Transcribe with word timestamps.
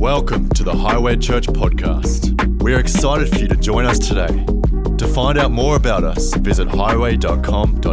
Welcome 0.00 0.48
to 0.50 0.64
the 0.64 0.74
Highway 0.74 1.18
Church 1.18 1.46
podcast. 1.46 2.62
We 2.62 2.72
are 2.74 2.80
excited 2.80 3.28
for 3.28 3.36
you 3.36 3.48
to 3.48 3.54
join 3.54 3.84
us 3.84 3.98
today. 3.98 4.46
To 4.96 5.06
find 5.06 5.38
out 5.38 5.50
more 5.50 5.76
about 5.76 6.04
us, 6.04 6.32
visit 6.36 6.68
highway.com.au. 6.68 7.90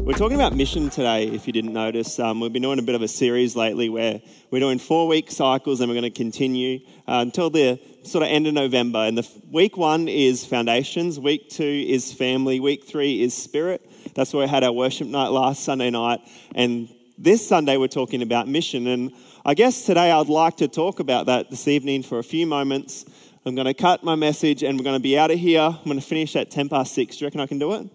We're 0.00 0.14
talking 0.14 0.36
about 0.36 0.56
mission 0.56 0.88
today, 0.88 1.26
if 1.26 1.46
you 1.46 1.52
didn't 1.52 1.74
notice. 1.74 2.18
Um, 2.18 2.40
we've 2.40 2.54
been 2.54 2.62
doing 2.62 2.78
a 2.78 2.82
bit 2.82 2.94
of 2.94 3.02
a 3.02 3.08
series 3.08 3.54
lately 3.54 3.90
where 3.90 4.22
we're 4.50 4.60
doing 4.60 4.78
four 4.78 5.06
week 5.08 5.30
cycles 5.30 5.82
and 5.82 5.90
we're 5.90 6.00
going 6.00 6.10
to 6.10 6.18
continue 6.18 6.78
uh, 7.06 7.18
until 7.20 7.50
the 7.50 7.78
sort 8.04 8.24
of 8.24 8.30
end 8.30 8.46
of 8.46 8.54
November. 8.54 9.00
And 9.00 9.18
the 9.18 9.30
week 9.50 9.76
one 9.76 10.08
is 10.08 10.46
foundations, 10.46 11.20
week 11.20 11.50
two 11.50 11.84
is 11.86 12.14
family, 12.14 12.60
week 12.60 12.84
three 12.84 13.20
is 13.20 13.34
spirit. 13.34 13.86
That's 14.14 14.32
where 14.32 14.46
we 14.46 14.50
had 14.50 14.64
our 14.64 14.72
worship 14.72 15.06
night 15.06 15.28
last 15.28 15.64
Sunday 15.64 15.90
night. 15.90 16.20
And 16.54 16.88
this 17.18 17.46
Sunday, 17.46 17.76
we're 17.76 17.88
talking 17.88 18.22
about 18.22 18.48
mission. 18.48 18.86
And 18.86 19.12
I 19.46 19.52
guess 19.52 19.84
today 19.84 20.10
I'd 20.10 20.28
like 20.28 20.56
to 20.56 20.68
talk 20.68 21.00
about 21.00 21.26
that 21.26 21.50
this 21.50 21.68
evening 21.68 22.02
for 22.02 22.18
a 22.18 22.22
few 22.22 22.46
moments. 22.46 23.04
I'm 23.44 23.54
going 23.54 23.66
to 23.66 23.74
cut 23.74 24.02
my 24.02 24.14
message 24.14 24.62
and 24.62 24.78
we're 24.78 24.84
going 24.84 24.96
to 24.96 25.02
be 25.02 25.18
out 25.18 25.30
of 25.30 25.38
here. 25.38 25.60
I'm 25.60 25.84
going 25.84 26.00
to 26.00 26.06
finish 26.06 26.34
at 26.34 26.50
10 26.50 26.70
past 26.70 26.94
6. 26.94 27.16
Do 27.16 27.20
you 27.20 27.26
reckon 27.26 27.40
I 27.42 27.46
can 27.46 27.58
do 27.58 27.74
it? 27.74 27.86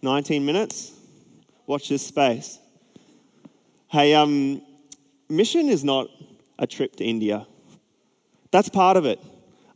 19 0.00 0.46
minutes? 0.46 0.92
Watch 1.66 1.90
this 1.90 2.06
space. 2.06 2.58
Hey, 3.88 4.14
um, 4.14 4.62
mission 5.28 5.68
is 5.68 5.84
not 5.84 6.08
a 6.58 6.66
trip 6.66 6.96
to 6.96 7.04
India. 7.04 7.46
That's 8.50 8.70
part 8.70 8.96
of 8.96 9.04
it. 9.04 9.20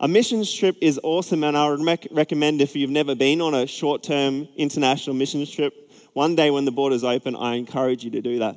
A 0.01 0.09
missions 0.09 0.51
trip 0.51 0.74
is 0.80 0.98
awesome, 1.02 1.45
and 1.45 1.55
I 1.55 1.68
would 1.68 1.87
recommend 2.12 2.62
if 2.62 2.74
you've 2.74 2.88
never 2.88 3.15
been 3.15 3.43
on 3.43 3.52
a 3.52 3.66
short 3.66 4.02
term 4.02 4.48
international 4.57 5.16
missions 5.16 5.51
trip, 5.51 5.74
one 6.15 6.34
day 6.34 6.51
when 6.51 6.65
the 6.65 6.73
borders 6.73 7.05
open, 7.05 7.37
I 7.37 7.57
encourage 7.57 8.05
you 8.05 8.10
to 8.12 8.23
do 8.23 8.38
that. 8.38 8.57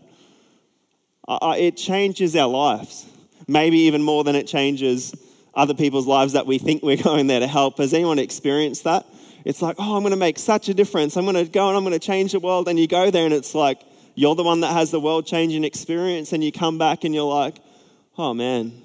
Uh, 1.27 1.55
it 1.57 1.75
changes 1.75 2.35
our 2.35 2.47
lives, 2.47 3.05
maybe 3.47 3.79
even 3.79 4.01
more 4.01 4.23
than 4.23 4.35
it 4.35 4.47
changes 4.47 5.13
other 5.53 5.73
people's 5.73 6.07
lives 6.07 6.33
that 6.33 6.45
we 6.45 6.57
think 6.57 6.83
we're 6.83 6.95
going 7.03 7.27
there 7.27 7.41
to 7.41 7.47
help. 7.47 7.79
Has 7.79 7.93
anyone 7.93 8.19
experienced 8.19 8.85
that? 8.85 9.05
It's 9.43 9.61
like, 9.61 9.75
oh, 9.79 9.95
I'm 9.95 10.03
going 10.03 10.11
to 10.11 10.17
make 10.17 10.39
such 10.39 10.69
a 10.69 10.73
difference. 10.73 11.15
I'm 11.17 11.25
going 11.25 11.35
to 11.35 11.45
go 11.45 11.67
and 11.69 11.77
I'm 11.77 11.83
going 11.83 11.93
to 11.93 12.05
change 12.05 12.33
the 12.33 12.39
world. 12.39 12.67
And 12.67 12.79
you 12.79 12.87
go 12.87 13.09
there 13.11 13.25
and 13.25 13.33
it's 13.33 13.55
like, 13.55 13.81
you're 14.15 14.35
the 14.35 14.43
one 14.43 14.61
that 14.61 14.73
has 14.73 14.91
the 14.91 14.99
world 14.99 15.25
changing 15.25 15.63
experience. 15.63 16.33
And 16.33 16.43
you 16.43 16.51
come 16.51 16.77
back 16.77 17.03
and 17.03 17.13
you're 17.13 17.23
like, 17.23 17.57
oh 18.17 18.33
man, 18.33 18.81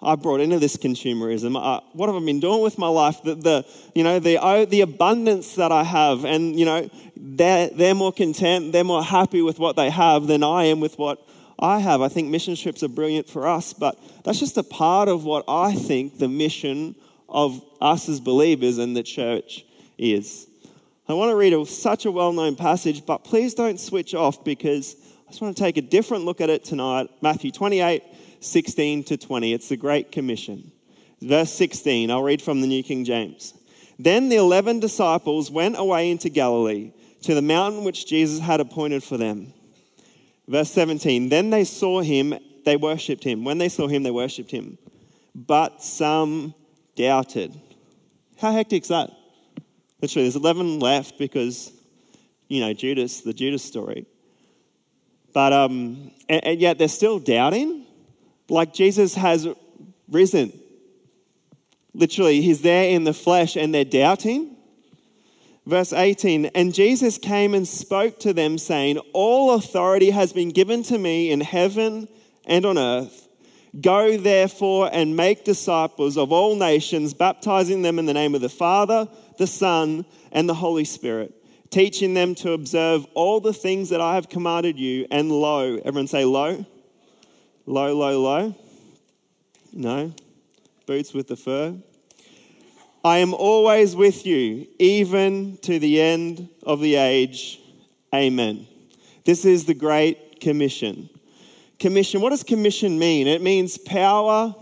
I 0.00 0.14
brought 0.14 0.40
into 0.40 0.58
this 0.58 0.76
consumerism. 0.76 1.54
What 1.94 2.06
have 2.08 2.14
I 2.14 2.24
been 2.24 2.38
doing 2.38 2.62
with 2.62 2.78
my 2.78 2.86
life? 2.86 3.22
The, 3.24 3.34
the 3.34 3.66
you 3.94 4.04
know, 4.04 4.20
the, 4.20 4.38
oh, 4.38 4.66
the 4.66 4.82
abundance 4.82 5.56
that 5.56 5.72
I 5.72 5.82
have, 5.82 6.24
and, 6.24 6.58
you 6.58 6.64
know, 6.64 6.88
they're, 7.16 7.68
they're 7.70 7.94
more 7.94 8.12
content, 8.12 8.72
they're 8.72 8.84
more 8.84 9.02
happy 9.02 9.42
with 9.42 9.58
what 9.58 9.74
they 9.74 9.90
have 9.90 10.26
than 10.26 10.44
I 10.44 10.64
am 10.64 10.80
with 10.80 10.98
what 10.98 11.26
I 11.58 11.78
have. 11.78 12.02
I 12.02 12.08
think 12.08 12.28
mission 12.28 12.54
trips 12.54 12.82
are 12.82 12.88
brilliant 12.88 13.28
for 13.28 13.46
us, 13.46 13.72
but 13.72 13.98
that's 14.24 14.38
just 14.38 14.56
a 14.58 14.62
part 14.62 15.08
of 15.08 15.24
what 15.24 15.44
I 15.48 15.74
think 15.74 16.18
the 16.18 16.28
mission 16.28 16.94
of 17.28 17.64
us 17.80 18.08
as 18.08 18.20
believers 18.20 18.78
and 18.78 18.96
the 18.96 19.02
church 19.02 19.64
is. 19.98 20.46
I 21.08 21.14
want 21.14 21.30
to 21.30 21.36
read 21.36 21.52
a, 21.52 21.64
such 21.64 22.04
a 22.04 22.10
well 22.10 22.32
known 22.32 22.56
passage, 22.56 23.06
but 23.06 23.24
please 23.24 23.54
don't 23.54 23.80
switch 23.80 24.14
off 24.14 24.44
because 24.44 24.96
I 25.26 25.30
just 25.30 25.40
want 25.40 25.56
to 25.56 25.62
take 25.62 25.76
a 25.76 25.82
different 25.82 26.24
look 26.24 26.40
at 26.40 26.50
it 26.50 26.64
tonight. 26.64 27.08
Matthew 27.22 27.50
28 27.50 28.02
16 28.40 29.04
to 29.04 29.16
20. 29.16 29.52
It's 29.52 29.68
the 29.68 29.76
Great 29.76 30.12
Commission. 30.12 30.70
Verse 31.22 31.50
16, 31.50 32.10
I'll 32.10 32.22
read 32.22 32.42
from 32.42 32.60
the 32.60 32.66
New 32.66 32.82
King 32.82 33.04
James. 33.04 33.54
Then 33.98 34.28
the 34.28 34.36
eleven 34.36 34.78
disciples 34.78 35.50
went 35.50 35.78
away 35.78 36.10
into 36.10 36.28
Galilee 36.28 36.92
to 37.22 37.34
the 37.34 37.42
mountain 37.42 37.84
which 37.84 38.06
Jesus 38.06 38.38
had 38.40 38.60
appointed 38.60 39.02
for 39.02 39.16
them. 39.16 39.52
Verse 40.48 40.70
17, 40.70 41.28
then 41.28 41.50
they 41.50 41.64
saw 41.64 42.00
him, 42.00 42.34
they 42.64 42.76
worshipped 42.76 43.24
him. 43.24 43.44
When 43.44 43.58
they 43.58 43.68
saw 43.68 43.88
him, 43.88 44.02
they 44.02 44.10
worshipped 44.10 44.50
him. 44.50 44.78
But 45.34 45.82
some 45.82 46.54
doubted. 46.94 47.60
How 48.38 48.52
hectic's 48.52 48.88
that? 48.88 49.10
Literally, 50.00 50.24
there's 50.24 50.36
11 50.36 50.78
left 50.78 51.18
because, 51.18 51.72
you 52.48 52.60
know, 52.60 52.72
Judas, 52.72 53.22
the 53.22 53.32
Judas 53.32 53.64
story. 53.64 54.06
But, 55.32 55.52
um, 55.52 56.10
and, 56.28 56.44
and 56.44 56.60
yet 56.60 56.78
they're 56.78 56.88
still 56.88 57.18
doubting 57.18 57.86
like 58.48 58.72
Jesus 58.72 59.14
has 59.14 59.48
risen. 60.08 60.52
Literally, 61.92 62.40
he's 62.40 62.62
there 62.62 62.90
in 62.90 63.04
the 63.04 63.14
flesh 63.14 63.56
and 63.56 63.74
they're 63.74 63.84
doubting. 63.84 64.55
Verse 65.66 65.92
18 65.92 66.46
And 66.46 66.72
Jesus 66.72 67.18
came 67.18 67.54
and 67.54 67.66
spoke 67.66 68.20
to 68.20 68.32
them, 68.32 68.56
saying, 68.56 68.98
All 69.12 69.54
authority 69.54 70.10
has 70.10 70.32
been 70.32 70.50
given 70.50 70.82
to 70.84 70.98
me 70.98 71.30
in 71.30 71.40
heaven 71.40 72.08
and 72.46 72.64
on 72.64 72.78
earth. 72.78 73.28
Go 73.80 74.16
therefore 74.16 74.88
and 74.92 75.16
make 75.16 75.44
disciples 75.44 76.16
of 76.16 76.32
all 76.32 76.56
nations, 76.56 77.12
baptizing 77.12 77.82
them 77.82 77.98
in 77.98 78.06
the 78.06 78.14
name 78.14 78.34
of 78.34 78.40
the 78.40 78.48
Father, 78.48 79.08
the 79.38 79.46
Son, 79.46 80.06
and 80.32 80.48
the 80.48 80.54
Holy 80.54 80.84
Spirit, 80.84 81.34
teaching 81.68 82.14
them 82.14 82.34
to 82.36 82.52
observe 82.52 83.04
all 83.14 83.40
the 83.40 83.52
things 83.52 83.90
that 83.90 84.00
I 84.00 84.14
have 84.14 84.30
commanded 84.30 84.78
you. 84.78 85.06
And 85.10 85.30
lo, 85.30 85.76
everyone 85.84 86.06
say, 86.06 86.24
Lo 86.24 86.64
Low, 87.68 87.96
low, 87.96 88.22
low? 88.22 88.54
No. 89.72 90.12
Boots 90.86 91.12
with 91.12 91.26
the 91.26 91.36
fur? 91.36 91.76
I 93.06 93.18
am 93.18 93.34
always 93.34 93.94
with 93.94 94.26
you, 94.26 94.66
even 94.80 95.58
to 95.58 95.78
the 95.78 96.00
end 96.00 96.48
of 96.64 96.80
the 96.80 96.96
age. 96.96 97.60
Amen. 98.12 98.66
This 99.24 99.44
is 99.44 99.64
the 99.64 99.74
Great 99.74 100.40
Commission. 100.40 101.08
Commission, 101.78 102.20
what 102.20 102.30
does 102.30 102.42
commission 102.42 102.98
mean? 102.98 103.28
It 103.28 103.42
means 103.42 103.78
power 103.78 104.52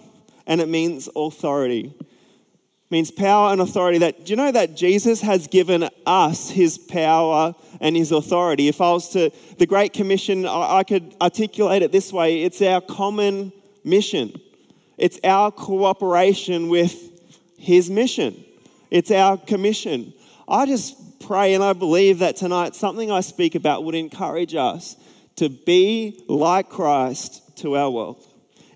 and 0.46 0.60
it 0.60 0.68
means 0.68 1.08
authority. 1.16 1.94
It 1.98 2.90
means 2.90 3.10
power 3.10 3.50
and 3.50 3.62
authority 3.62 3.96
that 4.00 4.26
do 4.26 4.32
you 4.32 4.36
know 4.36 4.52
that 4.52 4.76
Jesus 4.76 5.22
has 5.22 5.46
given 5.46 5.88
us 6.04 6.50
his 6.50 6.76
power 6.76 7.54
and 7.80 7.96
his 7.96 8.12
authority. 8.12 8.68
If 8.68 8.82
I 8.82 8.92
was 8.92 9.08
to, 9.14 9.30
the 9.56 9.66
Great 9.66 9.94
Commission, 9.94 10.44
I, 10.44 10.80
I 10.80 10.84
could 10.84 11.16
articulate 11.18 11.80
it 11.80 11.92
this 11.92 12.12
way 12.12 12.42
it's 12.42 12.60
our 12.60 12.82
common 12.82 13.54
mission, 13.84 14.38
it's 14.98 15.18
our 15.24 15.50
cooperation 15.50 16.68
with 16.68 17.13
his 17.64 17.90
mission, 17.90 18.44
it's 18.90 19.10
our 19.10 19.36
commission. 19.36 20.12
I 20.46 20.66
just 20.66 21.20
pray 21.20 21.54
and 21.54 21.64
I 21.64 21.72
believe 21.72 22.18
that 22.18 22.36
tonight 22.36 22.74
something 22.74 23.10
I 23.10 23.20
speak 23.20 23.54
about 23.54 23.84
would 23.84 23.94
encourage 23.94 24.54
us 24.54 24.96
to 25.36 25.48
be 25.48 26.22
like 26.28 26.68
Christ 26.68 27.58
to 27.58 27.76
our 27.76 27.90
world. 27.90 28.24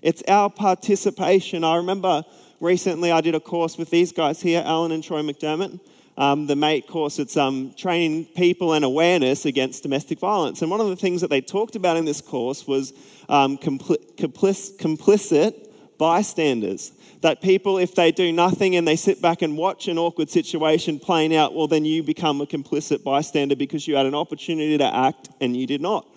It's 0.01 0.23
our 0.27 0.49
participation. 0.49 1.63
I 1.63 1.77
remember 1.77 2.23
recently 2.59 3.11
I 3.11 3.21
did 3.21 3.35
a 3.35 3.39
course 3.39 3.77
with 3.77 3.89
these 3.89 4.11
guys 4.11 4.41
here, 4.41 4.63
Alan 4.65 4.91
and 4.91 5.03
Troy 5.03 5.21
McDermott 5.21 5.79
um, 6.19 6.47
the 6.47 6.55
MATE 6.57 6.85
course, 6.85 7.17
it's 7.17 7.37
um, 7.37 7.73
training 7.77 8.25
people 8.35 8.73
and 8.73 8.83
awareness 8.83 9.45
against 9.45 9.83
domestic 9.83 10.19
violence. 10.19 10.61
And 10.61 10.69
one 10.69 10.81
of 10.81 10.89
the 10.89 10.97
things 10.97 11.21
that 11.21 11.29
they 11.29 11.39
talked 11.39 11.77
about 11.77 11.95
in 11.95 12.03
this 12.03 12.19
course 12.19 12.67
was 12.67 12.91
um, 13.29 13.57
compli- 13.57 14.15
complicit, 14.17 14.77
complicit 14.79 15.69
bystanders. 15.97 16.91
That 17.21 17.41
people, 17.41 17.77
if 17.77 17.95
they 17.95 18.11
do 18.13 18.31
nothing 18.31 18.77
and 18.77 18.87
they 18.87 18.95
sit 18.95 19.21
back 19.21 19.41
and 19.41 19.57
watch 19.57 19.89
an 19.89 19.97
awkward 19.97 20.29
situation 20.29 20.99
playing 20.99 21.35
out, 21.35 21.53
well, 21.53 21.67
then 21.67 21.83
you 21.83 22.01
become 22.01 22.39
a 22.39 22.45
complicit 22.45 23.03
bystander 23.03 23.57
because 23.57 23.87
you 23.87 23.95
had 23.97 24.05
an 24.05 24.15
opportunity 24.15 24.77
to 24.77 24.95
act 24.95 25.27
and 25.41 25.55
you 25.55 25.67
did 25.67 25.81
not. 25.81 26.07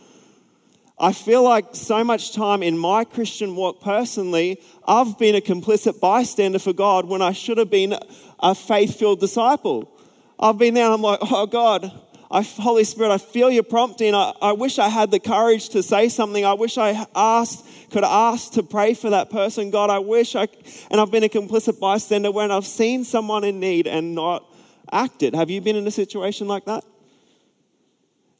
I 0.98 1.12
feel 1.12 1.42
like 1.42 1.74
so 1.74 2.04
much 2.04 2.32
time 2.32 2.62
in 2.62 2.78
my 2.78 3.04
Christian 3.04 3.56
walk 3.56 3.80
personally, 3.80 4.60
I've 4.86 5.18
been 5.18 5.34
a 5.34 5.40
complicit 5.40 5.98
bystander 5.98 6.60
for 6.60 6.72
God 6.72 7.06
when 7.06 7.20
I 7.20 7.32
should 7.32 7.58
have 7.58 7.70
been 7.70 7.98
a 8.38 8.54
faith 8.54 8.96
filled 8.98 9.18
disciple. 9.18 9.90
I've 10.38 10.58
been 10.58 10.74
there 10.74 10.88
I'm 10.88 11.02
like, 11.02 11.18
oh 11.22 11.46
God, 11.46 11.90
I, 12.32 12.40
Holy 12.40 12.84
Spirit, 12.84 13.12
I 13.12 13.18
feel 13.18 13.50
your 13.50 13.62
prompting. 13.62 14.14
I, 14.14 14.32
I 14.40 14.52
wish 14.52 14.78
I 14.78 14.88
had 14.88 15.10
the 15.10 15.20
courage 15.20 15.68
to 15.70 15.82
say 15.82 16.08
something. 16.08 16.46
I 16.46 16.54
wish 16.54 16.78
I 16.78 17.06
asked, 17.14 17.66
could 17.90 18.04
ask 18.04 18.52
to 18.52 18.62
pray 18.62 18.94
for 18.94 19.10
that 19.10 19.28
person. 19.28 19.70
God, 19.70 19.90
I 19.90 19.98
wish 19.98 20.34
I, 20.34 20.48
and 20.90 20.98
I've 20.98 21.10
been 21.10 21.24
a 21.24 21.28
complicit 21.28 21.78
bystander 21.78 22.32
when 22.32 22.50
I've 22.50 22.66
seen 22.66 23.04
someone 23.04 23.44
in 23.44 23.60
need 23.60 23.86
and 23.86 24.14
not 24.14 24.50
acted. 24.90 25.34
Have 25.34 25.50
you 25.50 25.60
been 25.60 25.76
in 25.76 25.86
a 25.86 25.90
situation 25.90 26.48
like 26.48 26.64
that? 26.64 26.84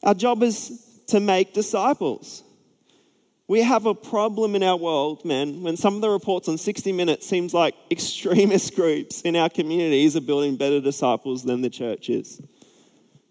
Our 0.01 0.15
job 0.15 0.41
is 0.41 1.01
to 1.07 1.19
make 1.19 1.53
disciples. 1.53 2.43
We 3.47 3.61
have 3.61 3.85
a 3.85 3.93
problem 3.93 4.55
in 4.55 4.63
our 4.63 4.77
world, 4.77 5.23
man, 5.23 5.61
when 5.61 5.77
some 5.77 5.95
of 5.95 6.01
the 6.01 6.09
reports 6.09 6.47
on 6.47 6.57
60 6.57 6.91
Minutes 6.93 7.27
seems 7.27 7.53
like 7.53 7.75
extremist 7.91 8.75
groups 8.75 9.21
in 9.21 9.35
our 9.35 9.49
communities 9.49 10.15
are 10.15 10.21
building 10.21 10.55
better 10.55 10.81
disciples 10.81 11.43
than 11.43 11.61
the 11.61 11.69
church 11.69 12.09
is. 12.09 12.41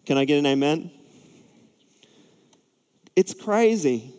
Can 0.06 0.18
I 0.18 0.24
get 0.24 0.38
an 0.38 0.46
amen? 0.46 0.90
It's 3.14 3.34
crazy. 3.34 4.12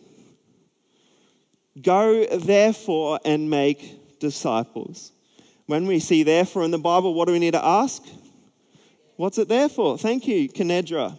Go 1.80 2.24
therefore 2.26 3.18
and 3.24 3.50
make 3.50 4.18
disciples. 4.20 5.12
When 5.66 5.86
we 5.86 5.98
see 5.98 6.22
therefore 6.22 6.64
in 6.64 6.70
the 6.70 6.78
Bible, 6.78 7.14
what 7.14 7.26
do 7.26 7.32
we 7.32 7.38
need 7.38 7.54
to 7.54 7.64
ask? 7.64 8.02
What's 9.16 9.38
it 9.38 9.48
there 9.48 9.68
for? 9.68 9.98
Thank 9.98 10.26
you, 10.26 10.48
Kenedra, 10.48 11.18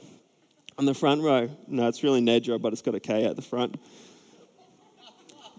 on 0.77 0.85
the 0.85 0.93
front 0.93 1.21
row. 1.21 1.49
No, 1.67 1.87
it's 1.87 2.03
really 2.03 2.21
Nedra, 2.21 2.61
but 2.61 2.73
it's 2.73 2.81
got 2.81 2.95
a 2.95 2.99
K 2.99 3.25
at 3.25 3.35
the 3.35 3.41
front. 3.41 3.79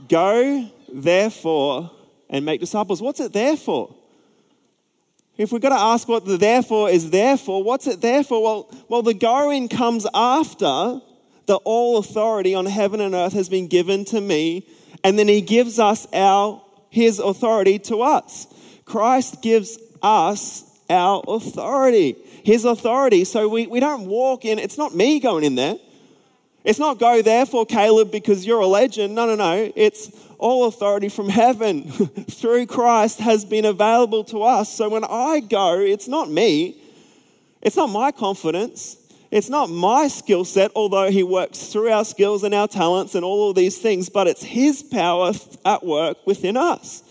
Go 0.08 0.70
therefore, 0.92 1.90
and 2.28 2.44
make 2.44 2.60
disciples. 2.60 3.00
What's 3.00 3.20
it 3.20 3.32
there 3.32 3.56
for? 3.56 3.94
If 5.36 5.52
we've 5.52 5.60
got 5.60 5.70
to 5.70 5.80
ask 5.80 6.08
what 6.08 6.24
the 6.24 6.38
therefore 6.38 6.88
is 6.88 7.10
there 7.10 7.36
for, 7.36 7.62
what's 7.62 7.86
it 7.86 8.00
there 8.00 8.24
for? 8.24 8.42
Well, 8.42 8.74
well, 8.88 9.02
the 9.02 9.14
going 9.14 9.68
comes 9.68 10.06
after 10.14 11.00
the 11.46 11.56
all 11.64 11.98
authority 11.98 12.54
on 12.54 12.66
heaven 12.66 13.00
and 13.00 13.14
earth 13.14 13.34
has 13.34 13.48
been 13.48 13.68
given 13.68 14.04
to 14.06 14.20
me, 14.20 14.66
and 15.04 15.18
then 15.18 15.28
he 15.28 15.40
gives 15.40 15.78
us 15.78 16.06
our 16.12 16.62
his 16.90 17.18
authority 17.18 17.78
to 17.78 18.00
us. 18.00 18.46
Christ 18.86 19.42
gives 19.42 19.78
us 20.02 20.64
our 20.88 21.22
authority, 21.28 22.16
his 22.44 22.64
authority. 22.64 23.24
So 23.24 23.48
we, 23.48 23.66
we 23.66 23.80
don't 23.80 24.06
walk 24.06 24.44
in, 24.44 24.58
it's 24.58 24.78
not 24.78 24.94
me 24.94 25.20
going 25.20 25.44
in 25.44 25.56
there. 25.56 25.76
It's 26.66 26.80
not 26.80 26.98
go 26.98 27.22
therefore, 27.22 27.64
Caleb, 27.64 28.10
because 28.10 28.44
you're 28.44 28.58
a 28.58 28.66
legend. 28.66 29.14
No, 29.14 29.24
no, 29.24 29.36
no. 29.36 29.72
It's 29.76 30.10
all 30.36 30.66
authority 30.66 31.08
from 31.08 31.28
heaven 31.28 31.84
through 32.28 32.66
Christ 32.66 33.20
has 33.20 33.44
been 33.44 33.64
available 33.64 34.24
to 34.24 34.42
us. 34.42 34.72
So 34.74 34.88
when 34.88 35.04
I 35.04 35.38
go, 35.38 35.78
it's 35.78 36.08
not 36.08 36.28
me, 36.28 36.76
it's 37.62 37.76
not 37.76 37.86
my 37.86 38.10
confidence, 38.10 38.96
it's 39.30 39.48
not 39.48 39.70
my 39.70 40.08
skill 40.08 40.44
set, 40.44 40.72
although 40.74 41.08
He 41.08 41.22
works 41.22 41.68
through 41.68 41.92
our 41.92 42.04
skills 42.04 42.42
and 42.42 42.52
our 42.52 42.66
talents 42.66 43.14
and 43.14 43.24
all 43.24 43.50
of 43.50 43.54
these 43.54 43.78
things, 43.78 44.08
but 44.08 44.26
it's 44.26 44.42
His 44.42 44.82
power 44.82 45.34
at 45.64 45.86
work 45.86 46.16
within 46.26 46.56
us. 46.56 47.04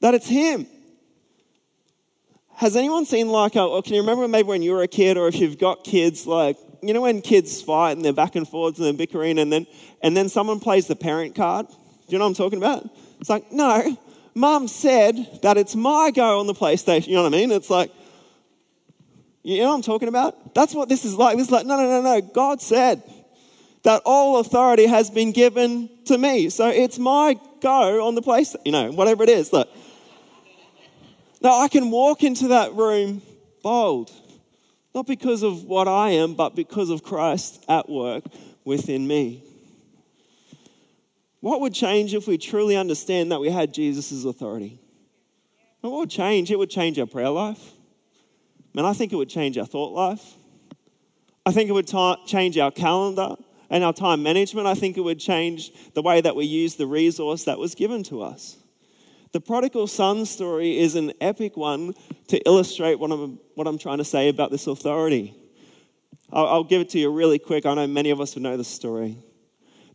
That 0.00 0.14
it's 0.14 0.28
Him. 0.28 0.66
Has 2.56 2.74
anyone 2.74 3.06
seen 3.06 3.28
like, 3.28 3.54
a, 3.54 3.62
or 3.62 3.84
can 3.84 3.94
you 3.94 4.00
remember 4.00 4.26
maybe 4.26 4.48
when 4.48 4.62
you 4.62 4.72
were 4.72 4.82
a 4.82 4.88
kid, 4.88 5.16
or 5.16 5.28
if 5.28 5.36
you've 5.36 5.58
got 5.58 5.84
kids, 5.84 6.26
like, 6.26 6.56
you 6.82 6.94
know 6.94 7.02
when 7.02 7.22
kids 7.22 7.62
fight 7.62 7.92
and 7.92 8.04
they're 8.04 8.12
back 8.12 8.36
and 8.36 8.48
forwards 8.48 8.78
and 8.78 8.86
they're 8.86 8.92
bickering, 8.92 9.38
and 9.38 9.52
then 9.52 9.66
and 10.02 10.16
then 10.16 10.28
someone 10.28 10.60
plays 10.60 10.86
the 10.86 10.96
parent 10.96 11.34
card? 11.34 11.66
Do 11.68 11.74
you 12.08 12.18
know 12.18 12.24
what 12.24 12.30
I'm 12.30 12.34
talking 12.34 12.58
about? 12.58 12.88
It's 13.20 13.30
like, 13.30 13.52
no, 13.52 13.96
mum 14.34 14.68
said 14.68 15.14
that 15.42 15.56
it's 15.56 15.76
my 15.76 16.10
go 16.10 16.40
on 16.40 16.46
the 16.46 16.54
PlayStation. 16.54 17.08
You 17.08 17.14
know 17.16 17.22
what 17.24 17.34
I 17.34 17.36
mean? 17.36 17.52
It's 17.52 17.70
like, 17.70 17.92
you 19.42 19.58
know 19.58 19.68
what 19.68 19.76
I'm 19.76 19.82
talking 19.82 20.08
about? 20.08 20.54
That's 20.54 20.74
what 20.74 20.88
this 20.88 21.04
is 21.04 21.14
like. 21.14 21.36
This 21.36 21.46
is 21.46 21.52
like, 21.52 21.66
no, 21.66 21.76
no, 21.76 21.88
no, 21.88 22.02
no. 22.02 22.20
God 22.20 22.60
said 22.60 23.02
that 23.82 24.02
all 24.04 24.40
authority 24.40 24.86
has 24.86 25.10
been 25.10 25.32
given 25.32 25.88
to 26.06 26.18
me. 26.18 26.50
So 26.50 26.68
it's 26.68 26.98
my 26.98 27.36
go 27.62 28.06
on 28.06 28.14
the 28.14 28.22
place, 28.22 28.56
you 28.64 28.72
know, 28.72 28.90
whatever 28.90 29.22
it 29.22 29.28
is. 29.28 29.52
Look. 29.52 29.68
Now 31.42 31.60
I 31.60 31.68
can 31.68 31.90
walk 31.90 32.22
into 32.22 32.48
that 32.48 32.74
room 32.74 33.22
bold, 33.62 34.10
not 34.94 35.06
because 35.06 35.42
of 35.42 35.64
what 35.64 35.88
I 35.88 36.10
am, 36.10 36.34
but 36.34 36.56
because 36.56 36.90
of 36.90 37.02
Christ 37.02 37.64
at 37.68 37.88
work 37.88 38.24
within 38.64 39.06
me. 39.06 39.44
What 41.40 41.60
would 41.62 41.72
change 41.72 42.12
if 42.14 42.26
we 42.26 42.36
truly 42.36 42.76
understand 42.76 43.32
that 43.32 43.40
we 43.40 43.50
had 43.50 43.72
Jesus' 43.72 44.24
authority? 44.24 44.78
What 45.80 45.92
would 45.92 46.10
change? 46.10 46.50
It 46.50 46.58
would 46.58 46.70
change 46.70 46.98
our 46.98 47.06
prayer 47.06 47.30
life. 47.30 47.72
Man, 48.74 48.84
I 48.84 48.92
think 48.92 49.12
it 49.12 49.16
would 49.16 49.30
change 49.30 49.56
our 49.56 49.66
thought 49.66 49.92
life. 49.92 50.34
I 51.46 51.52
think 51.52 51.70
it 51.70 51.72
would 51.72 51.88
ta- 51.88 52.24
change 52.26 52.58
our 52.58 52.70
calendar 52.70 53.36
and 53.70 53.82
our 53.82 53.92
time 53.92 54.22
management. 54.22 54.66
I 54.66 54.74
think 54.74 54.96
it 54.96 55.00
would 55.00 55.18
change 55.18 55.72
the 55.94 56.02
way 56.02 56.20
that 56.20 56.36
we 56.36 56.44
use 56.44 56.76
the 56.76 56.86
resource 56.86 57.44
that 57.44 57.58
was 57.58 57.74
given 57.74 58.02
to 58.04 58.22
us. 58.22 58.56
The 59.32 59.40
prodigal 59.40 59.86
son 59.86 60.26
story 60.26 60.78
is 60.78 60.96
an 60.96 61.12
epic 61.20 61.56
one 61.56 61.94
to 62.30 62.38
illustrate 62.46 62.98
what 62.98 63.10
I'm, 63.10 63.38
what 63.54 63.66
I'm 63.66 63.78
trying 63.78 63.98
to 63.98 64.04
say 64.04 64.28
about 64.28 64.50
this 64.50 64.66
authority. 64.66 65.34
I'll, 66.32 66.46
I'll 66.46 66.64
give 66.64 66.80
it 66.80 66.90
to 66.90 66.98
you 66.98 67.12
really 67.12 67.38
quick. 67.38 67.66
I 67.66 67.74
know 67.74 67.86
many 67.86 68.10
of 68.10 68.20
us 68.20 68.34
would 68.34 68.42
know 68.42 68.56
this 68.56 68.68
story. 68.68 69.18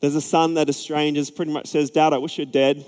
There's 0.01 0.15
a 0.15 0.21
son 0.21 0.55
that 0.55 0.69
estranges, 0.69 1.31
pretty 1.31 1.51
much 1.51 1.67
says, 1.67 1.89
Dad, 1.89 2.13
I 2.13 2.17
wish 2.17 2.37
you're 2.37 2.45
dead. 2.45 2.85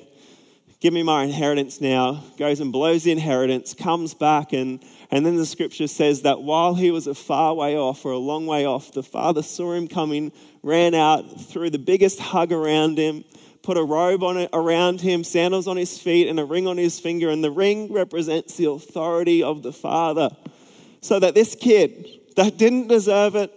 Give 0.79 0.93
me 0.93 1.01
my 1.01 1.23
inheritance 1.23 1.81
now. 1.81 2.23
Goes 2.37 2.59
and 2.59 2.71
blows 2.71 3.03
the 3.03 3.11
inheritance, 3.11 3.73
comes 3.73 4.13
back, 4.13 4.53
and 4.53 4.83
and 5.09 5.25
then 5.25 5.37
the 5.37 5.45
scripture 5.45 5.87
says 5.87 6.23
that 6.23 6.41
while 6.41 6.75
he 6.75 6.91
was 6.91 7.07
a 7.07 7.15
far 7.15 7.53
way 7.53 7.77
off 7.77 8.05
or 8.05 8.11
a 8.11 8.17
long 8.17 8.45
way 8.45 8.65
off, 8.65 8.91
the 8.91 9.01
father 9.01 9.41
saw 9.41 9.71
him 9.71 9.87
coming, 9.87 10.33
ran 10.61 10.93
out, 10.93 11.49
threw 11.49 11.69
the 11.69 11.79
biggest 11.79 12.19
hug 12.19 12.51
around 12.51 12.97
him, 12.97 13.23
put 13.67 13.77
a 13.77 13.83
robe 13.83 14.23
on 14.23 14.37
it 14.37 14.49
around 14.53 15.01
him, 15.01 15.25
sandals 15.25 15.67
on 15.67 15.75
his 15.75 15.99
feet, 15.99 16.29
and 16.29 16.39
a 16.39 16.45
ring 16.45 16.67
on 16.67 16.77
his 16.77 17.01
finger. 17.01 17.29
And 17.29 17.43
the 17.43 17.51
ring 17.51 17.91
represents 17.91 18.55
the 18.55 18.69
authority 18.69 19.43
of 19.43 19.61
the 19.61 19.73
father. 19.73 20.29
So 21.01 21.19
that 21.19 21.35
this 21.35 21.53
kid 21.53 22.07
that 22.37 22.57
didn't 22.57 22.87
deserve 22.87 23.35
it, 23.35 23.51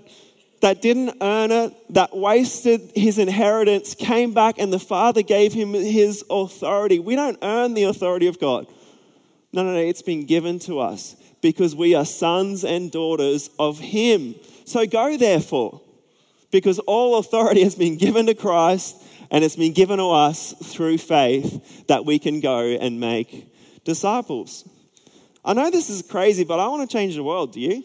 that 0.63 0.83
didn't 0.83 1.19
earn 1.21 1.53
it, 1.53 1.95
that 1.95 2.17
wasted 2.17 2.91
his 2.97 3.19
inheritance, 3.19 3.95
came 3.95 4.35
back 4.35 4.59
and 4.59 4.73
the 4.73 4.81
father 4.81 5.23
gave 5.23 5.53
him 5.53 5.75
his 5.75 6.25
authority. 6.29 6.99
We 6.99 7.15
don't 7.15 7.39
earn 7.41 7.75
the 7.75 7.85
authority 7.85 8.27
of 8.27 8.41
God. 8.41 8.67
No, 9.53 9.63
no, 9.63 9.75
no, 9.75 9.79
it's 9.79 10.03
been 10.03 10.27
given 10.27 10.59
to 10.61 10.81
us 10.81 11.15
because 11.41 11.77
we 11.77 11.95
are 11.95 12.05
sons 12.05 12.65
and 12.65 12.91
daughters 12.91 13.49
of 13.61 13.79
Him. 13.79 14.35
So 14.65 14.87
go, 14.87 15.17
therefore, 15.17 15.81
because 16.51 16.81
all 16.81 17.19
authority 17.19 17.63
has 17.63 17.77
been 17.77 17.97
given 17.97 18.27
to 18.27 18.35
Christ 18.35 18.97
and 19.31 19.45
it's 19.45 19.57
been 19.57 19.73
given 19.73 19.99
to 19.99 20.11
us 20.11 20.55
through 20.63 20.99
faith 20.99 21.87
that 21.87 22.05
we 22.05 22.19
can 22.19 22.41
go 22.41 22.61
and 22.61 22.99
make 22.99 23.53
disciples. 23.85 24.69
I 25.45 25.55
know 25.55 25.71
this 25.71 25.89
is 25.89 26.03
crazy, 26.03 26.45
but 26.45 26.59
I 26.59 26.69
want 26.69 26.89
to 26.89 26.97
change 26.97 27.15
the 27.15 27.23
world. 27.23 27.53
Do 27.53 27.61
you? 27.61 27.85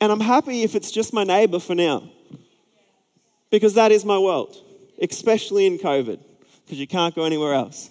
And 0.00 0.12
I'm 0.12 0.20
happy 0.20 0.62
if 0.62 0.74
it's 0.74 0.90
just 0.90 1.12
my 1.12 1.24
neighbor 1.24 1.58
for 1.58 1.74
now, 1.74 2.08
because 3.50 3.74
that 3.74 3.90
is 3.90 4.04
my 4.04 4.18
world, 4.18 4.56
especially 5.00 5.66
in 5.66 5.78
COVID, 5.78 6.20
because 6.64 6.78
you 6.78 6.86
can't 6.86 7.14
go 7.14 7.24
anywhere 7.24 7.54
else. 7.54 7.90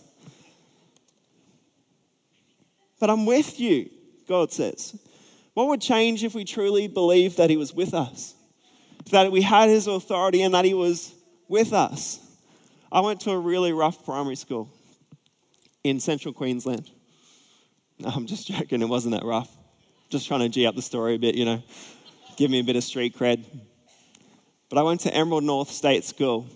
But 3.00 3.10
I'm 3.10 3.26
with 3.26 3.60
you, 3.60 3.90
God 4.28 4.52
says. 4.52 4.98
What 5.54 5.68
would 5.68 5.82
change 5.82 6.24
if 6.24 6.36
we 6.36 6.46
truly 6.46 6.88
believed 6.88 7.38
that 7.38 7.50
He 7.50 7.58
was 7.58 7.74
with 7.74 7.94
us? 7.94 8.36
That 9.12 9.32
we 9.32 9.42
had 9.42 9.70
His 9.70 9.88
authority 9.88 10.42
and 10.42 10.54
that 10.54 10.66
He 10.66 10.74
was 10.74 11.14
with 11.48 11.74
us? 11.74 12.20
I 12.92 13.02
went 13.02 13.22
to 13.22 13.32
a 13.32 13.38
really 13.38 13.74
rough 13.74 14.06
primary 14.06 14.36
school 14.36 14.70
in 15.84 16.00
central 16.00 16.34
Queensland. 16.34 16.90
No, 18.00 18.10
I'm 18.10 18.28
just 18.28 18.48
joking, 18.48 18.82
it 18.82 18.90
wasn't 18.90 19.16
that 19.16 19.26
rough. 19.26 19.50
Just 20.10 20.28
trying 20.28 20.42
to 20.42 20.50
G 20.50 20.66
up 20.66 20.76
the 20.76 20.82
story 20.82 21.16
a 21.16 21.20
bit, 21.20 21.36
you 21.36 21.46
know, 21.46 21.64
give 22.38 22.50
me 22.50 22.60
a 22.60 22.64
bit 22.64 22.76
of 22.76 22.84
street 22.84 23.18
cred. 23.18 23.44
But 24.70 24.78
I 24.78 24.84
went 24.84 25.02
to 25.02 25.14
Emerald 25.14 25.44
North 25.44 25.70
State 25.70 26.04
School. 26.04 26.48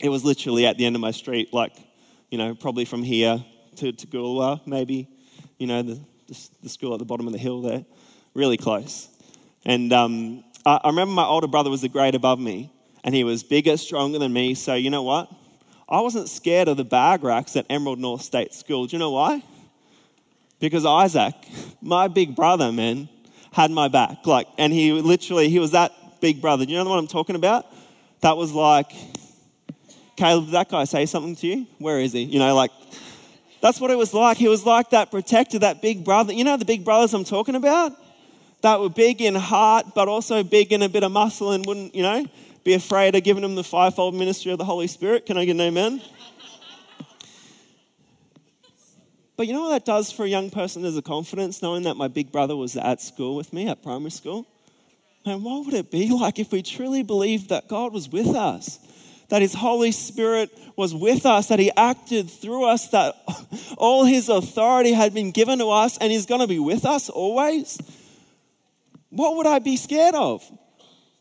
It 0.00 0.08
was 0.08 0.24
literally 0.24 0.66
at 0.66 0.78
the 0.78 0.86
end 0.86 0.96
of 0.96 1.00
my 1.00 1.10
street, 1.10 1.52
like, 1.52 1.72
you 2.30 2.38
know, 2.38 2.54
probably 2.54 2.84
from 2.84 3.02
here 3.02 3.44
to 3.76 3.92
Toogoolawah, 3.92 4.66
maybe 4.66 5.08
you 5.60 5.66
know, 5.66 5.82
the, 5.82 6.00
the, 6.26 6.48
the, 6.62 6.68
school 6.68 6.94
at 6.94 6.98
the 6.98 7.04
bottom 7.04 7.26
of 7.26 7.34
the 7.34 7.38
hill 7.38 7.60
there, 7.60 7.84
really 8.34 8.56
close. 8.56 9.08
And 9.64 9.92
um, 9.92 10.42
I, 10.64 10.80
remember 10.86 11.14
my 11.14 11.24
older 11.24 11.46
brother 11.46 11.70
was 11.70 11.80
the 11.80 11.88
grade 11.88 12.14
above 12.14 12.38
me, 12.38 12.72
and 13.04 13.14
he 13.14 13.24
was 13.24 13.42
bigger, 13.42 13.76
stronger 13.76 14.18
than 14.18 14.32
me. 14.32 14.54
So, 14.54 14.74
you 14.74 14.90
know 14.90 15.02
what? 15.02 15.30
I 15.88 16.00
wasn't 16.00 16.28
scared 16.28 16.68
of 16.68 16.76
the 16.76 16.84
bag 16.84 17.24
racks 17.24 17.56
at 17.56 17.66
Emerald 17.68 17.98
North 17.98 18.22
State 18.22 18.54
School. 18.54 18.86
Do 18.86 18.94
you 18.94 18.98
know 18.98 19.10
why? 19.10 19.42
Because 20.60 20.84
Isaac, 20.84 21.34
my 21.80 22.08
big 22.08 22.36
brother, 22.36 22.70
man, 22.70 23.08
had 23.52 23.70
my 23.70 23.88
back. 23.88 24.26
Like, 24.26 24.46
and 24.58 24.72
he 24.72 24.92
literally, 24.92 25.48
he 25.48 25.58
was 25.58 25.72
that 25.72 25.92
big 26.20 26.40
brother. 26.40 26.64
Do 26.64 26.72
you 26.72 26.78
know 26.78 26.88
what 26.88 26.98
I'm 26.98 27.08
talking 27.08 27.34
about? 27.34 27.66
That 28.20 28.36
was 28.36 28.52
like, 28.52 28.92
Caleb, 30.16 30.44
did 30.44 30.54
that 30.54 30.68
guy 30.68 30.84
say 30.84 31.06
something 31.06 31.34
to 31.36 31.46
you? 31.46 31.66
Where 31.78 31.98
is 31.98 32.12
he? 32.12 32.22
You 32.22 32.38
know, 32.38 32.54
like, 32.54 32.70
that's 33.62 33.80
what 33.80 33.90
it 33.90 33.96
was 33.96 34.12
like. 34.12 34.36
He 34.36 34.48
was 34.48 34.64
like 34.64 34.90
that 34.90 35.10
protector, 35.10 35.58
that 35.60 35.82
big 35.82 36.04
brother. 36.04 36.32
You 36.32 36.44
know 36.44 36.56
the 36.56 36.64
big 36.64 36.84
brothers 36.84 37.14
I'm 37.14 37.24
talking 37.24 37.54
about? 37.54 37.92
That 38.62 38.80
were 38.80 38.90
big 38.90 39.22
in 39.22 39.34
heart, 39.34 39.94
but 39.94 40.08
also 40.08 40.42
big 40.42 40.72
in 40.72 40.82
a 40.82 40.88
bit 40.88 41.02
of 41.02 41.12
muscle 41.12 41.52
and 41.52 41.64
wouldn't, 41.64 41.94
you 41.94 42.02
know, 42.02 42.26
be 42.64 42.74
afraid 42.74 43.14
of 43.14 43.24
giving 43.24 43.42
them 43.42 43.54
the 43.54 43.64
fivefold 43.64 44.14
ministry 44.14 44.52
of 44.52 44.58
the 44.58 44.64
Holy 44.64 44.86
Spirit. 44.86 45.26
Can 45.26 45.38
I 45.38 45.44
get 45.44 45.52
an 45.52 45.60
amen? 45.60 46.02
But 49.36 49.46
you 49.46 49.54
know 49.54 49.62
what 49.62 49.70
that 49.70 49.86
does 49.86 50.12
for 50.12 50.26
a 50.26 50.28
young 50.28 50.50
person 50.50 50.84
as 50.84 50.96
a 50.98 51.02
confidence, 51.02 51.62
knowing 51.62 51.84
that 51.84 51.94
my 51.94 52.08
big 52.08 52.30
brother 52.30 52.54
was 52.54 52.76
at 52.76 53.00
school 53.00 53.34
with 53.34 53.54
me, 53.54 53.68
at 53.68 53.82
primary 53.82 54.10
school? 54.10 54.46
Man, 55.24 55.42
what 55.42 55.64
would 55.64 55.74
it 55.74 55.90
be 55.90 56.10
like 56.10 56.38
if 56.38 56.52
we 56.52 56.62
truly 56.62 57.02
believed 57.02 57.48
that 57.48 57.66
God 57.66 57.94
was 57.94 58.10
with 58.10 58.28
us? 58.28 58.78
that 59.30 59.42
His 59.42 59.54
Holy 59.54 59.92
Spirit 59.92 60.50
was 60.76 60.94
with 60.94 61.24
us, 61.24 61.48
that 61.48 61.58
He 61.58 61.70
acted 61.76 62.28
through 62.28 62.64
us, 62.64 62.88
that 62.88 63.14
all 63.78 64.04
His 64.04 64.28
authority 64.28 64.92
had 64.92 65.14
been 65.14 65.30
given 65.30 65.58
to 65.60 65.70
us 65.70 65.96
and 65.98 66.12
He's 66.12 66.26
going 66.26 66.40
to 66.40 66.46
be 66.46 66.58
with 66.58 66.84
us 66.84 67.08
always, 67.08 67.78
what 69.10 69.36
would 69.36 69.46
I 69.46 69.58
be 69.58 69.76
scared 69.76 70.14
of? 70.14 70.42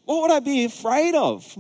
What 0.06 0.22
would 0.22 0.32
I 0.32 0.40
be 0.40 0.66
afraid 0.66 1.16
of? 1.16 1.58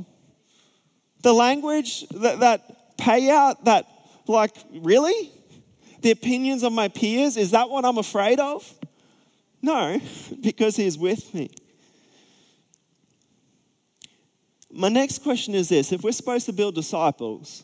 The 1.21 1.33
language, 1.33 2.07
that, 2.09 2.39
that 2.39 2.97
payout, 2.97 3.65
that, 3.65 3.85
like, 4.27 4.55
really? 4.71 5.31
The 6.01 6.11
opinions 6.11 6.63
of 6.63 6.71
my 6.71 6.87
peers, 6.87 7.35
is 7.35 7.51
that 7.51 7.69
what 7.69 7.83
I'm 7.83 7.97
afraid 7.97 8.39
of? 8.39 8.71
No, 9.61 9.99
because 10.41 10.75
He's 10.75 10.97
with 10.97 11.33
me. 11.33 11.51
my 14.71 14.89
next 14.89 15.23
question 15.23 15.55
is 15.55 15.69
this 15.69 15.91
if 15.91 16.03
we're 16.03 16.11
supposed 16.11 16.45
to 16.45 16.53
build 16.53 16.75
disciples, 16.75 17.63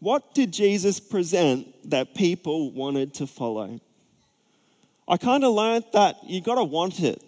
what 0.00 0.34
did 0.34 0.52
Jesus 0.52 1.00
present 1.00 1.66
that 1.90 2.14
people 2.14 2.72
wanted 2.72 3.14
to 3.14 3.26
follow? 3.26 3.80
I 5.06 5.16
kind 5.16 5.44
of 5.44 5.54
learned 5.54 5.84
that 5.92 6.16
you've 6.24 6.44
got 6.44 6.56
to 6.56 6.64
want 6.64 7.00
it. 7.00 7.22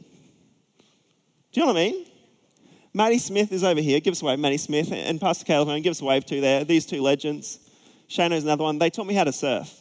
Do 1.52 1.61
you 1.61 1.66
know 1.66 1.73
what 1.73 1.80
I 1.80 1.90
mean? 1.90 2.07
Maddie 2.92 3.19
Smith 3.19 3.52
is 3.52 3.64
over 3.64 3.80
here. 3.80 4.00
Give 4.00 4.12
us 4.12 4.23
a 4.23 4.25
wave, 4.25 4.38
Maddie 4.38 4.57
Smith. 4.57 4.90
And 4.92 5.21
Pastor 5.21 5.45
Caleb, 5.45 5.83
give 5.83 5.90
us 5.90 6.00
a 6.00 6.04
wave 6.04 6.25
too 6.25 6.40
there. 6.40 6.64
These 6.64 6.87
two 6.87 7.02
legends. 7.02 7.59
Shano's 8.09 8.45
another 8.45 8.64
one. 8.64 8.78
They 8.78 8.90
taught 8.90 9.07
me 9.07 9.14
how 9.14 9.25
to 9.25 9.33
surf. 9.33 9.73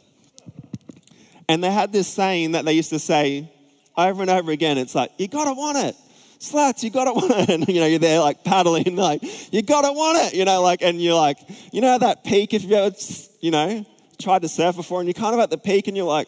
And 1.48 1.64
they 1.64 1.72
had 1.72 1.92
this 1.92 2.08
saying 2.08 2.52
that 2.52 2.66
they 2.66 2.74
used 2.74 2.92
to 2.92 3.00
say 3.00 3.52
over 3.98 4.22
and 4.22 4.30
over 4.30 4.52
again. 4.52 4.78
It's 4.78 4.94
like, 4.94 5.12
you 5.18 5.28
got 5.28 5.46
to 5.46 5.54
want 5.54 5.78
it. 5.80 5.96
Slats, 6.38 6.84
you 6.84 6.90
got 6.90 7.06
to 7.06 7.14
want 7.14 7.32
it. 7.32 7.50
And, 7.50 7.68
you 7.68 7.82
know, 7.82 7.88
you're 7.88 8.00
there 8.00 8.20
like 8.20 8.44
paddling, 8.44 8.96
like, 8.96 9.22
you 9.52 9.62
got 9.62 9.82
to 9.82 9.92
want 9.92 10.20
it. 10.28 10.38
You 10.38 10.46
know, 10.46 10.62
like, 10.62 10.82
and 10.82 11.02
you're 11.02 11.16
like, 11.16 11.38
you 11.74 11.82
know, 11.82 11.98
that 11.98 12.24
peak, 12.24 12.54
if 12.54 12.64
you've 12.64 12.72
ever, 12.72 12.96
you 13.42 13.52
know, 13.52 13.86
tried 14.20 14.44
to 14.44 14.50
surf 14.50 14.76
before 14.76 15.00
and 15.02 15.08
you're 15.08 15.14
kind 15.14 15.34
of 15.34 15.40
at 15.40 15.50
the 15.50 15.58
peak 15.58 15.88
and 15.88 15.98
you're 15.98 16.06
like, 16.06 16.28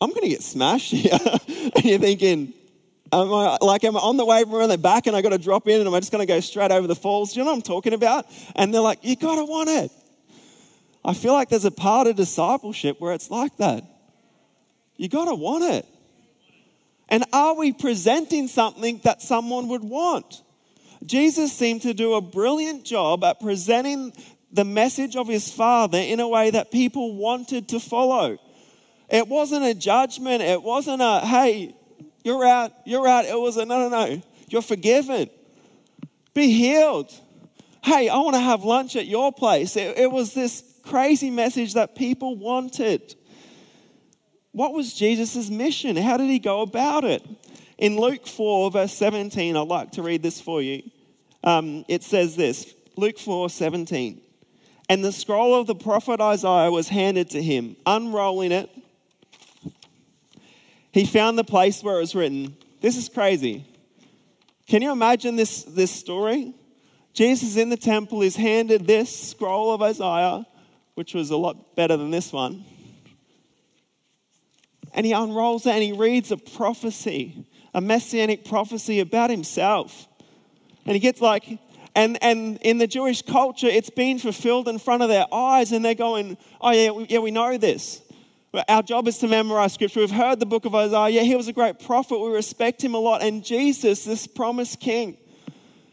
I'm 0.00 0.12
to 0.12 0.28
get 0.28 0.42
smashed 0.42 0.90
here. 0.92 1.18
and 1.76 1.84
you're 1.84 1.98
thinking, 1.98 2.52
am 3.12 3.32
I, 3.32 3.46
uh, 3.46 3.58
like, 3.62 3.84
am 3.84 3.96
I 3.96 4.00
on 4.00 4.16
the 4.16 4.24
wave 4.24 4.52
around 4.52 4.68
the 4.68 4.78
back 4.78 5.06
and 5.06 5.16
I 5.16 5.22
got 5.22 5.30
to 5.30 5.38
drop 5.38 5.68
in 5.68 5.80
and 5.80 5.86
am 5.86 5.94
I 5.94 6.00
just 6.00 6.12
going 6.12 6.26
to 6.26 6.32
go 6.32 6.40
straight 6.40 6.70
over 6.70 6.86
the 6.86 6.96
falls? 6.96 7.32
Do 7.32 7.40
you 7.40 7.44
know 7.44 7.50
what 7.50 7.56
I'm 7.56 7.62
talking 7.62 7.92
about? 7.92 8.26
And 8.56 8.72
they're 8.72 8.80
like, 8.80 9.00
you 9.02 9.16
got 9.16 9.36
to 9.36 9.44
want 9.44 9.70
it. 9.70 9.90
I 11.04 11.14
feel 11.14 11.32
like 11.32 11.48
there's 11.48 11.64
a 11.64 11.70
part 11.70 12.06
of 12.06 12.16
discipleship 12.16 13.00
where 13.00 13.14
it's 13.14 13.30
like 13.30 13.56
that. 13.58 13.84
You 14.96 15.08
got 15.08 15.26
to 15.26 15.34
want 15.34 15.64
it. 15.64 15.86
And 17.08 17.24
are 17.32 17.54
we 17.54 17.72
presenting 17.72 18.48
something 18.48 19.00
that 19.04 19.22
someone 19.22 19.68
would 19.68 19.84
want? 19.84 20.42
Jesus 21.06 21.52
seemed 21.52 21.82
to 21.82 21.94
do 21.94 22.14
a 22.14 22.20
brilliant 22.20 22.84
job 22.84 23.24
at 23.24 23.40
presenting 23.40 24.12
the 24.52 24.64
message 24.64 25.16
of 25.16 25.28
his 25.28 25.50
Father 25.50 25.98
in 25.98 26.20
a 26.20 26.28
way 26.28 26.50
that 26.50 26.70
people 26.70 27.16
wanted 27.16 27.68
to 27.68 27.80
follow. 27.80 28.38
It 29.08 29.28
wasn't 29.28 29.64
a 29.64 29.74
judgment. 29.74 30.42
It 30.42 30.62
wasn't 30.62 31.00
a, 31.00 31.20
hey, 31.20 31.74
you're 32.24 32.44
out, 32.44 32.72
you're 32.84 33.06
out. 33.06 33.24
It 33.24 33.38
was 33.38 33.56
a, 33.56 33.64
no, 33.64 33.88
no, 33.88 34.06
no, 34.06 34.22
you're 34.48 34.62
forgiven. 34.62 35.28
Be 36.34 36.52
healed. 36.52 37.12
Hey, 37.82 38.08
I 38.08 38.16
want 38.18 38.34
to 38.34 38.40
have 38.40 38.64
lunch 38.64 38.96
at 38.96 39.06
your 39.06 39.32
place. 39.32 39.76
It, 39.76 39.98
it 39.98 40.10
was 40.10 40.34
this 40.34 40.62
crazy 40.82 41.30
message 41.30 41.74
that 41.74 41.94
people 41.94 42.36
wanted. 42.36 43.14
What 44.52 44.72
was 44.72 44.92
Jesus' 44.92 45.50
mission? 45.50 45.96
How 45.96 46.16
did 46.16 46.28
he 46.28 46.38
go 46.38 46.62
about 46.62 47.04
it? 47.04 47.24
In 47.76 47.96
Luke 47.96 48.26
4, 48.26 48.72
verse 48.72 48.92
17, 48.92 49.56
I'd 49.56 49.68
like 49.68 49.92
to 49.92 50.02
read 50.02 50.22
this 50.22 50.40
for 50.40 50.60
you. 50.60 50.82
Um, 51.44 51.84
it 51.88 52.02
says 52.02 52.34
this 52.34 52.74
Luke 52.96 53.18
4, 53.18 53.48
17. 53.48 54.20
And 54.88 55.04
the 55.04 55.12
scroll 55.12 55.54
of 55.54 55.66
the 55.66 55.74
prophet 55.74 56.20
Isaiah 56.20 56.70
was 56.70 56.88
handed 56.88 57.30
to 57.30 57.42
him. 57.42 57.76
Unrolling 57.86 58.52
it, 58.52 58.70
he 60.98 61.06
found 61.06 61.38
the 61.38 61.44
place 61.44 61.82
where 61.82 61.96
it 61.96 62.00
was 62.00 62.14
written. 62.14 62.56
This 62.80 62.96
is 62.96 63.08
crazy. 63.08 63.64
Can 64.66 64.82
you 64.82 64.92
imagine 64.92 65.36
this, 65.36 65.62
this 65.64 65.90
story? 65.90 66.54
Jesus 67.14 67.56
in 67.56 67.68
the 67.68 67.76
temple 67.76 68.22
is 68.22 68.36
handed 68.36 68.86
this 68.86 69.30
scroll 69.30 69.72
of 69.72 69.82
Isaiah, 69.82 70.46
which 70.94 71.14
was 71.14 71.30
a 71.30 71.36
lot 71.36 71.74
better 71.74 71.96
than 71.96 72.10
this 72.10 72.32
one. 72.32 72.64
And 74.92 75.04
he 75.04 75.12
unrolls 75.12 75.66
it 75.66 75.70
and 75.70 75.82
he 75.82 75.92
reads 75.92 76.32
a 76.32 76.36
prophecy, 76.36 77.46
a 77.74 77.80
messianic 77.80 78.44
prophecy 78.44 79.00
about 79.00 79.30
himself. 79.30 80.06
And 80.84 80.94
he 80.94 81.00
gets 81.00 81.20
like, 81.20 81.58
and, 81.94 82.22
and 82.22 82.58
in 82.62 82.78
the 82.78 82.86
Jewish 82.86 83.22
culture, 83.22 83.66
it's 83.66 83.90
been 83.90 84.18
fulfilled 84.18 84.68
in 84.68 84.78
front 84.78 85.02
of 85.02 85.08
their 85.08 85.26
eyes, 85.32 85.72
and 85.72 85.84
they're 85.84 85.94
going, 85.94 86.38
Oh, 86.60 86.70
yeah, 86.70 87.04
yeah, 87.08 87.18
we 87.18 87.30
know 87.30 87.58
this. 87.58 88.00
Our 88.68 88.82
job 88.82 89.06
is 89.08 89.18
to 89.18 89.28
memorize 89.28 89.74
scripture. 89.74 90.00
We've 90.00 90.10
heard 90.10 90.40
the 90.40 90.46
book 90.46 90.64
of 90.64 90.74
Isaiah. 90.74 91.10
Yeah, 91.10 91.22
he 91.22 91.36
was 91.36 91.48
a 91.48 91.52
great 91.52 91.78
prophet. 91.78 92.18
We 92.18 92.30
respect 92.30 92.82
him 92.82 92.94
a 92.94 92.98
lot. 92.98 93.22
And 93.22 93.44
Jesus, 93.44 94.04
this 94.04 94.26
promised 94.26 94.80
king, 94.80 95.18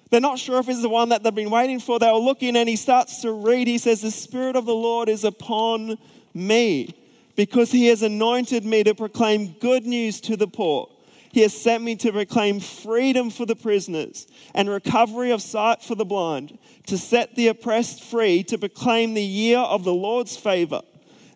they're 0.10 0.22
not 0.22 0.40
sure 0.40 0.60
if 0.60 0.66
he's 0.66 0.82
the 0.82 0.90
one 0.90 1.10
that 1.10 1.22
they've 1.22 1.36
been 1.36 1.50
waiting 1.50 1.82
for. 1.82 2.00
They 2.00 2.12
were 2.12 2.18
looking 2.18 2.56
and 2.56 2.70
he 2.70 2.78
starts 2.78 3.22
to 3.24 3.32
read. 3.34 3.68
He 3.68 3.78
says, 3.78 4.02
The 4.02 4.12
Spirit 4.12 4.56
of 4.56 4.66
the 4.66 4.74
Lord 4.74 5.10
is 5.10 5.26
upon 5.26 5.98
me 6.34 6.96
because 7.36 7.72
he 7.72 7.88
has 7.88 8.02
anointed 8.02 8.64
me 8.64 8.84
to 8.86 8.96
proclaim 8.96 9.56
good 9.60 9.86
news 9.86 10.22
to 10.22 10.38
the 10.38 10.48
poor. 10.48 10.90
He 11.34 11.42
has 11.42 11.54
sent 11.54 11.84
me 11.84 11.98
to 11.98 12.14
proclaim 12.14 12.62
freedom 12.62 13.30
for 13.30 13.46
the 13.46 13.58
prisoners 13.58 14.28
and 14.54 14.70
recovery 14.70 15.32
of 15.32 15.42
sight 15.42 15.84
for 15.84 15.96
the 15.96 16.06
blind, 16.06 16.58
to 16.88 16.98
set 16.98 17.36
the 17.36 17.50
oppressed 17.50 18.02
free, 18.02 18.44
to 18.44 18.58
proclaim 18.58 19.14
the 19.14 19.22
year 19.22 19.60
of 19.60 19.84
the 19.84 19.94
Lord's 19.94 20.38
favor. 20.38 20.82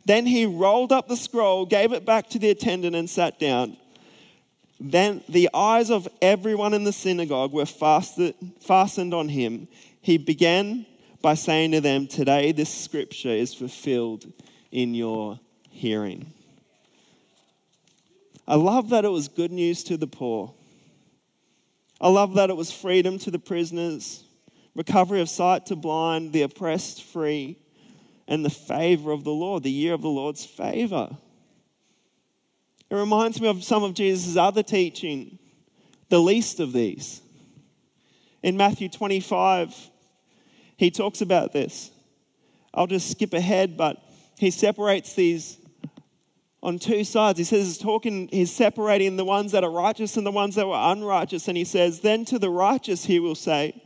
Then 0.10 0.26
he 0.26 0.48
rolled 0.48 0.92
up 0.92 1.08
the 1.08 1.16
scroll, 1.16 1.68
gave 1.68 1.94
it 1.94 2.04
back 2.04 2.32
to 2.32 2.40
the 2.40 2.50
attendant, 2.50 2.96
and 2.96 3.08
sat 3.08 3.40
down. 3.40 3.78
Then 4.80 5.24
the 5.30 5.52
eyes 5.54 5.92
of 5.92 6.08
everyone 6.20 6.74
in 6.74 6.84
the 6.84 6.92
synagogue 6.92 7.54
were 7.54 7.68
fastened 7.68 9.14
on 9.14 9.30
him. 9.30 9.68
He 10.02 10.18
began 10.18 10.88
by 11.22 11.36
saying 11.36 11.74
to 11.74 11.82
them, 11.82 12.08
Today 12.08 12.52
this 12.54 12.74
scripture 12.74 13.30
is 13.30 13.54
fulfilled 13.54 14.26
in 14.72 14.96
your 14.96 15.40
hearing. 15.70 16.34
I 18.48 18.56
love 18.56 18.90
that 18.90 19.06
it 19.06 19.10
was 19.10 19.28
good 19.28 19.52
news 19.52 19.84
to 19.84 19.98
the 19.98 20.08
poor. 20.08 20.52
I 22.02 22.10
love 22.10 22.34
that 22.34 22.50
it 22.50 22.58
was 22.58 22.72
freedom 22.72 23.20
to 23.20 23.30
the 23.30 23.38
prisoners, 23.38 24.24
recovery 24.74 25.22
of 25.22 25.30
sight 25.30 25.68
to 25.68 25.76
blind, 25.76 26.34
the 26.34 26.42
oppressed 26.42 27.04
free 27.04 27.60
and 28.30 28.46
the 28.46 28.50
favor 28.50 29.12
of 29.12 29.24
the 29.24 29.32
Lord, 29.32 29.64
the 29.64 29.72
year 29.72 29.94
of 29.94 30.04
the 30.04 30.08
Lord's 30.08 30.46
favor. 30.46 31.10
It 32.90 32.96
reminds 32.96 33.42
me 33.42 33.50
of 33.50 33.64
some 33.64 33.84
of 33.84 33.96
Jesus' 33.96 34.38
other 34.38 34.64
teaching, 34.64 35.40
the 36.10 36.20
least 36.20 36.60
of 36.60 36.72
these. 36.72 37.22
In 38.44 38.56
Matthew 38.56 38.88
25, 38.88 39.76
he 40.78 40.92
talks 40.92 41.22
about 41.22 41.54
this. 41.54 41.90
I'll 42.72 42.88
just 42.88 43.10
skip 43.10 43.34
ahead, 43.34 43.76
but 43.76 43.98
he 44.38 44.52
separates 44.52 45.16
these 45.16 45.58
on 46.62 46.78
two 46.78 47.04
sides. 47.04 47.40
He 47.40 47.46
says 47.46 47.66
he's 47.66 47.78
talking, 47.80 48.30
he's 48.32 48.52
separating 48.52 49.18
the 49.18 49.26
ones 49.26 49.54
that 49.54 49.64
are 49.64 49.72
righteous 49.72 50.18
and 50.18 50.26
the 50.26 50.32
ones 50.32 50.54
that 50.54 50.68
were 50.68 50.80
unrighteous. 50.80 51.48
And 51.48 51.58
he 51.58 51.66
says, 51.66 52.02
Then 52.02 52.26
to 52.26 52.38
the 52.38 52.50
righteous 52.50 53.06
he 53.06 53.20
will 53.20 53.36
say, 53.36 53.82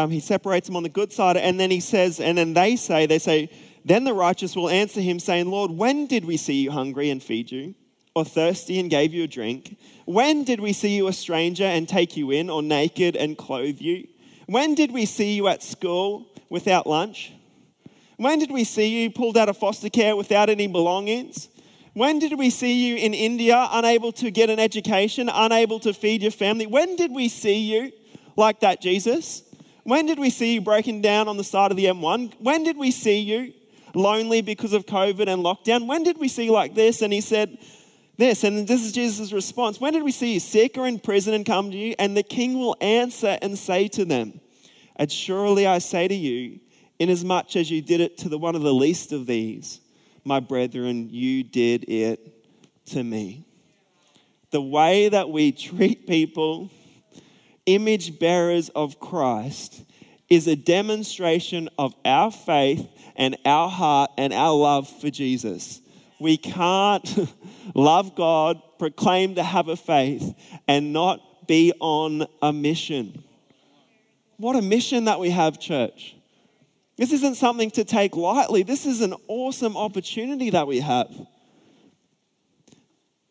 um, 0.00 0.10
he 0.10 0.20
separates 0.20 0.66
them 0.66 0.76
on 0.76 0.82
the 0.82 0.88
good 0.88 1.12
side, 1.12 1.36
and 1.36 1.60
then 1.60 1.70
he 1.70 1.80
says, 1.80 2.20
and 2.20 2.38
then 2.38 2.54
they 2.54 2.76
say, 2.76 3.06
they 3.06 3.18
say, 3.18 3.50
then 3.84 4.04
the 4.04 4.14
righteous 4.14 4.56
will 4.56 4.68
answer 4.68 5.00
him, 5.00 5.18
saying, 5.18 5.50
Lord, 5.50 5.70
when 5.70 6.06
did 6.06 6.24
we 6.24 6.36
see 6.36 6.62
you 6.62 6.70
hungry 6.70 7.10
and 7.10 7.22
feed 7.22 7.50
you, 7.50 7.74
or 8.14 8.24
thirsty 8.24 8.80
and 8.80 8.90
gave 8.90 9.14
you 9.14 9.24
a 9.24 9.28
drink? 9.28 9.78
When 10.06 10.44
did 10.44 10.60
we 10.60 10.72
see 10.72 10.96
you 10.96 11.08
a 11.08 11.12
stranger 11.12 11.64
and 11.64 11.88
take 11.88 12.16
you 12.16 12.30
in, 12.30 12.50
or 12.50 12.62
naked 12.62 13.14
and 13.16 13.36
clothe 13.36 13.80
you? 13.80 14.08
When 14.46 14.74
did 14.74 14.90
we 14.90 15.06
see 15.06 15.34
you 15.34 15.48
at 15.48 15.62
school 15.62 16.26
without 16.48 16.86
lunch? 16.86 17.32
When 18.16 18.38
did 18.38 18.50
we 18.50 18.64
see 18.64 19.02
you 19.02 19.10
pulled 19.10 19.36
out 19.36 19.48
of 19.48 19.56
foster 19.56 19.88
care 19.88 20.16
without 20.16 20.50
any 20.50 20.66
belongings? 20.66 21.48
When 21.94 22.18
did 22.18 22.38
we 22.38 22.50
see 22.50 22.88
you 22.88 22.96
in 22.96 23.14
India 23.14 23.68
unable 23.70 24.12
to 24.12 24.30
get 24.30 24.50
an 24.50 24.58
education, 24.58 25.28
unable 25.32 25.80
to 25.80 25.92
feed 25.92 26.22
your 26.22 26.30
family? 26.30 26.66
When 26.66 26.96
did 26.96 27.12
we 27.12 27.28
see 27.28 27.60
you 27.60 27.92
like 28.36 28.60
that, 28.60 28.80
Jesus? 28.80 29.42
When 29.84 30.06
did 30.06 30.18
we 30.18 30.30
see 30.30 30.54
you 30.54 30.60
breaking 30.60 31.02
down 31.02 31.28
on 31.28 31.36
the 31.36 31.44
side 31.44 31.70
of 31.70 31.76
the 31.76 31.86
M1? 31.86 32.34
When 32.38 32.64
did 32.64 32.76
we 32.76 32.90
see 32.90 33.20
you 33.20 33.52
lonely 33.94 34.42
because 34.42 34.72
of 34.72 34.86
COVID 34.86 35.26
and 35.28 35.42
lockdown? 35.42 35.86
When 35.86 36.02
did 36.02 36.18
we 36.18 36.28
see 36.28 36.44
you 36.44 36.52
like 36.52 36.74
this? 36.74 37.02
And 37.02 37.12
he 37.12 37.20
said, 37.20 37.58
this, 38.20 38.44
and 38.44 38.68
this 38.68 38.84
is 38.84 38.92
Jesus' 38.92 39.32
response. 39.32 39.80
When 39.80 39.94
did 39.94 40.02
we 40.02 40.12
see 40.12 40.34
you 40.34 40.40
sick 40.40 40.76
or 40.76 40.86
in 40.86 40.98
prison 40.98 41.32
and 41.32 41.44
come 41.46 41.70
to 41.70 41.76
you? 41.76 41.94
And 41.98 42.14
the 42.14 42.22
king 42.22 42.58
will 42.58 42.76
answer 42.80 43.38
and 43.40 43.58
say 43.58 43.88
to 43.88 44.04
them, 44.04 44.40
And 44.96 45.10
surely 45.10 45.66
I 45.66 45.78
say 45.78 46.06
to 46.06 46.14
you, 46.14 46.60
inasmuch 46.98 47.56
as 47.56 47.70
you 47.70 47.80
did 47.80 48.02
it 48.02 48.18
to 48.18 48.28
the 48.28 48.36
one 48.36 48.54
of 48.54 48.60
the 48.60 48.74
least 48.74 49.12
of 49.12 49.26
these, 49.26 49.80
my 50.22 50.38
brethren, 50.38 51.08
you 51.10 51.42
did 51.42 51.88
it 51.88 52.20
to 52.86 53.02
me. 53.02 53.46
The 54.50 54.60
way 54.60 55.08
that 55.08 55.30
we 55.30 55.50
treat 55.52 56.06
people 56.06 56.70
image 57.66 58.18
bearers 58.18 58.68
of 58.70 58.98
Christ 59.00 59.82
is 60.28 60.46
a 60.46 60.56
demonstration 60.56 61.68
of 61.78 61.94
our 62.04 62.30
faith 62.30 62.88
and 63.16 63.36
our 63.44 63.68
heart 63.68 64.10
and 64.16 64.32
our 64.32 64.54
love 64.54 64.88
for 65.00 65.10
Jesus. 65.10 65.80
We 66.20 66.36
can't 66.36 67.28
love 67.74 68.14
God, 68.14 68.60
proclaim 68.78 69.34
to 69.34 69.42
have 69.42 69.68
a 69.68 69.76
faith, 69.76 70.34
and 70.68 70.92
not 70.92 71.46
be 71.48 71.72
on 71.80 72.26
a 72.40 72.52
mission. 72.52 73.24
What 74.36 74.56
a 74.56 74.62
mission 74.62 75.04
that 75.06 75.18
we 75.18 75.30
have, 75.30 75.58
church. 75.58 76.16
This 76.96 77.12
isn't 77.12 77.36
something 77.36 77.70
to 77.72 77.84
take 77.84 78.14
lightly. 78.14 78.62
This 78.62 78.86
is 78.86 79.00
an 79.00 79.14
awesome 79.26 79.76
opportunity 79.76 80.50
that 80.50 80.66
we 80.66 80.80
have. 80.80 81.10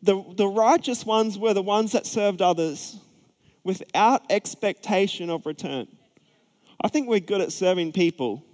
The, 0.02 0.22
the 0.36 0.46
righteous 0.46 1.04
ones 1.06 1.38
were 1.38 1.54
the 1.54 1.62
ones 1.62 1.92
that 1.92 2.06
served 2.06 2.42
others 2.42 2.96
without 3.64 4.22
expectation 4.30 5.30
of 5.30 5.46
return. 5.46 5.86
I 6.82 6.88
think 6.88 7.08
we're 7.08 7.20
good 7.20 7.40
at 7.40 7.52
serving 7.52 7.92
people 7.92 8.44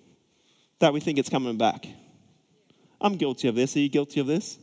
that 0.81 0.93
we 0.93 1.01
think 1.01 1.19
it's 1.19 1.29
coming 1.29 1.57
back. 1.57 1.87
I'm 3.01 3.17
guilty 3.17 3.49
of 3.49 3.55
this. 3.55 3.77
Are 3.77 3.81
you 3.81 3.89
guilty 3.89 4.21
of 4.21 4.27
this? 4.27 4.59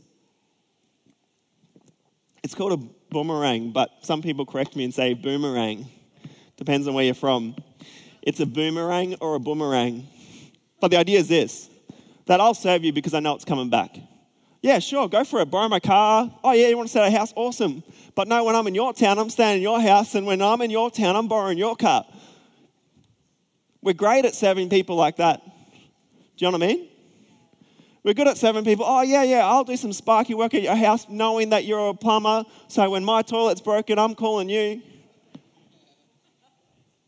It's 2.44 2.56
called 2.56 2.74
a 2.74 2.78
boomerang, 3.10 3.72
but 3.72 3.90
some 4.02 4.22
people 4.22 4.46
correct 4.46 4.76
me 4.76 4.84
and 4.84 4.94
say 4.94 5.14
boomerang. 5.14 5.88
Depends 6.58 6.88
on 6.88 6.94
where 6.94 7.06
you're 7.06 7.14
from. 7.14 7.56
It's 8.22 8.40
a 8.40 8.46
boomerang 8.46 9.16
or 9.22 9.36
a 9.36 9.40
boomerang. 9.40 10.08
But 10.82 10.92
the 10.92 10.98
idea 10.98 11.20
is 11.20 11.28
this 11.28 11.70
that 12.26 12.40
I'll 12.40 12.54
serve 12.54 12.84
you 12.84 12.94
because 12.94 13.14
I 13.14 13.20
know 13.20 13.36
it's 13.36 13.46
coming 13.46 13.70
back. 13.70 13.98
Yeah, 14.64 14.80
sure, 14.80 15.10
go 15.10 15.26
for 15.26 15.42
it. 15.42 15.52
Borrow 15.52 15.68
my 15.68 15.82
car. 15.82 16.34
Oh, 16.42 16.54
yeah, 16.54 16.70
you 16.70 16.78
want 16.78 16.88
to 16.88 17.02
at 17.02 17.10
a 17.10 17.12
house? 17.12 17.34
Awesome. 17.36 17.84
But 18.16 18.30
no, 18.30 18.46
when 18.46 18.56
I'm 18.56 18.66
in 18.66 18.74
your 18.74 18.94
town, 18.94 19.20
I'm 19.20 19.30
staying 19.30 19.58
in 19.58 19.62
your 19.62 19.82
house. 19.82 20.16
And 20.16 20.26
when 20.26 20.42
I'm 20.42 20.62
in 20.62 20.72
your 20.72 20.90
town, 20.90 21.18
I'm 21.18 21.28
borrowing 21.28 21.58
your 21.58 21.76
car. 21.76 22.06
We're 23.82 23.94
great 23.94 24.24
at 24.24 24.34
serving 24.34 24.70
people 24.70 24.96
like 24.96 25.18
that. 25.18 25.44
Do 25.44 26.46
you 26.46 26.48
know 26.50 26.58
what 26.58 26.64
I 26.64 26.68
mean? 26.68 26.88
We're 28.06 28.14
good 28.14 28.30
at 28.30 28.38
serving 28.38 28.64
people. 28.64 28.86
Oh, 28.88 29.02
yeah, 29.02 29.24
yeah, 29.24 29.46
I'll 29.46 29.66
do 29.66 29.76
some 29.76 29.92
sparky 29.92 30.34
work 30.34 30.54
at 30.54 30.62
your 30.62 30.78
house 30.78 31.10
knowing 31.10 31.50
that 31.50 31.66
you're 31.66 31.90
a 31.90 31.94
plumber. 31.94 32.46
So 32.70 32.90
when 32.90 33.04
my 33.04 33.22
toilet's 33.22 33.60
broken, 33.60 34.00
I'm 34.00 34.16
calling 34.16 34.48
you. 34.48 34.82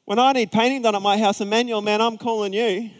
When 0.04 0.20
I 0.20 0.34
need 0.34 0.52
painting 0.52 0.82
done 0.82 0.94
at 0.94 1.02
my 1.02 1.18
house, 1.18 1.40
Emmanuel, 1.40 1.82
man, 1.82 2.02
I'm 2.02 2.18
calling 2.18 2.52
you 2.52 2.92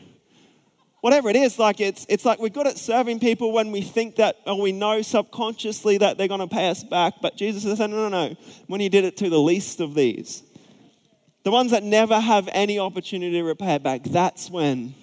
whatever 1.06 1.30
it 1.30 1.36
is, 1.36 1.60
like 1.60 1.80
it's, 1.80 2.04
it's 2.10 2.26
like 2.26 2.40
we're 2.40 2.50
good 2.50 2.66
at 2.66 2.80
serving 2.80 3.20
people 3.20 3.52
when 3.52 3.72
we 3.72 3.80
think 3.80 4.16
that, 4.16 4.38
or 4.48 4.60
we 4.60 4.72
know 4.72 5.04
subconsciously 5.04 6.00
that 6.00 6.18
they're 6.18 6.28
going 6.28 6.40
to 6.40 6.48
pay 6.48 6.68
us 6.68 6.84
back. 6.84 7.14
But 7.22 7.38
Jesus 7.38 7.62
says, 7.62 7.78
no, 7.78 7.86
no, 7.86 8.10
no. 8.10 8.36
When 8.66 8.82
he 8.82 8.90
did 8.90 9.04
it 9.04 9.16
to 9.18 9.30
the 9.30 9.38
least 9.38 9.82
of 9.82 9.94
these, 9.94 10.42
the 11.44 11.52
ones 11.52 11.70
that 11.70 11.84
never 11.84 12.20
have 12.20 12.50
any 12.52 12.80
opportunity 12.80 13.34
to 13.34 13.44
repay 13.44 13.78
back, 13.78 14.02
that's 14.06 14.50
when, 14.50 14.96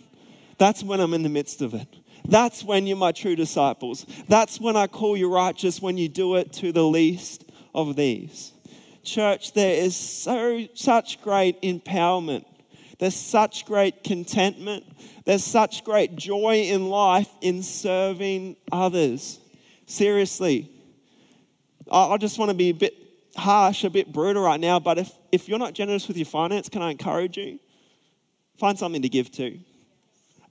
that's 0.58 0.82
when 0.82 0.98
I'm 0.98 1.14
in 1.14 1.22
the 1.22 1.28
midst 1.28 1.62
of 1.62 1.72
it. 1.72 1.86
That's 2.24 2.64
when 2.64 2.88
you're 2.88 2.96
my 2.96 3.12
true 3.12 3.36
disciples. 3.36 4.04
That's 4.26 4.60
when 4.60 4.74
I 4.74 4.88
call 4.88 5.16
you 5.16 5.32
righteous 5.32 5.80
when 5.80 5.98
you 5.98 6.08
do 6.08 6.34
it 6.34 6.52
to 6.54 6.72
the 6.72 6.82
least 6.82 7.44
of 7.76 7.94
these. 7.94 8.50
Church, 9.04 9.52
there 9.52 9.76
is 9.80 9.94
so 9.94 10.66
such 10.74 11.22
great 11.22 11.62
empowerment. 11.62 12.44
There's 13.02 13.16
such 13.16 13.66
great 13.66 14.04
contentment. 14.04 14.84
There's 15.24 15.42
such 15.42 15.82
great 15.82 16.14
joy 16.14 16.68
in 16.68 16.88
life 16.88 17.28
in 17.40 17.64
serving 17.64 18.54
others. 18.70 19.40
Seriously. 19.86 20.70
I 21.90 22.16
just 22.18 22.38
want 22.38 22.52
to 22.52 22.56
be 22.56 22.68
a 22.68 22.74
bit 22.74 22.94
harsh, 23.34 23.82
a 23.82 23.90
bit 23.90 24.12
brutal 24.12 24.44
right 24.44 24.60
now, 24.60 24.78
but 24.78 24.98
if, 24.98 25.10
if 25.32 25.48
you're 25.48 25.58
not 25.58 25.74
generous 25.74 26.06
with 26.06 26.16
your 26.16 26.26
finance, 26.26 26.68
can 26.68 26.80
I 26.80 26.92
encourage 26.92 27.36
you? 27.36 27.58
Find 28.58 28.78
something 28.78 29.02
to 29.02 29.08
give 29.08 29.32
to. 29.32 29.58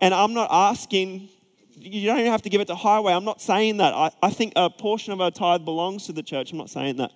And 0.02 0.14
I'm 0.14 0.34
not 0.34 0.50
asking, 0.52 1.30
you 1.78 2.06
don't 2.06 2.20
even 2.20 2.34
have 2.34 2.42
to 2.42 2.50
give 2.50 2.60
it 2.60 2.68
to 2.68 2.76
Highway. 2.76 3.14
I'm 3.14 3.24
not 3.24 3.40
saying 3.40 3.78
that. 3.78 3.94
I, 3.94 4.12
I 4.22 4.30
think 4.30 4.52
a 4.58 4.70
portion 4.70 5.14
of 5.14 5.22
our 5.22 5.32
tithe 5.32 5.64
belongs 5.64 6.08
to 6.08 6.12
the 6.12 6.22
church. 6.22 6.52
I'm 6.52 6.58
not 6.58 6.70
saying 6.70 6.98
that. 6.98 7.14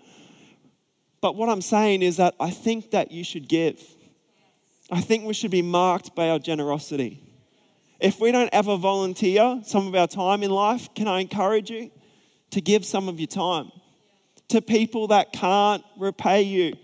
But 1.19 1.35
what 1.35 1.49
I'm 1.49 1.61
saying 1.61 2.03
is 2.03 2.15
that 2.17 2.35
I 2.39 2.51
think 2.51 2.91
that 2.91 3.11
you 3.11 3.25
should 3.25 3.49
give. 3.49 3.83
I 4.91 5.01
think 5.01 5.25
we 5.25 5.33
should 5.33 5.51
be 5.51 5.61
marked 5.61 6.15
by 6.15 6.29
our 6.29 6.39
generosity. 6.39 7.23
If 7.99 8.19
we 8.19 8.31
don't 8.31 8.49
ever 8.53 8.77
volunteer 8.77 9.61
some 9.65 9.87
of 9.87 9.95
our 9.95 10.07
time 10.07 10.43
in 10.43 10.51
life, 10.51 10.93
can 10.93 11.07
I 11.07 11.21
encourage 11.21 11.71
you 11.71 11.91
to 12.51 12.61
give 12.61 12.85
some 12.85 13.09
of 13.09 13.19
your 13.19 13.27
time 13.27 13.71
to 14.49 14.61
people 14.61 15.07
that 15.07 15.33
can't 15.33 15.83
repay 15.97 16.43
you? 16.43 16.75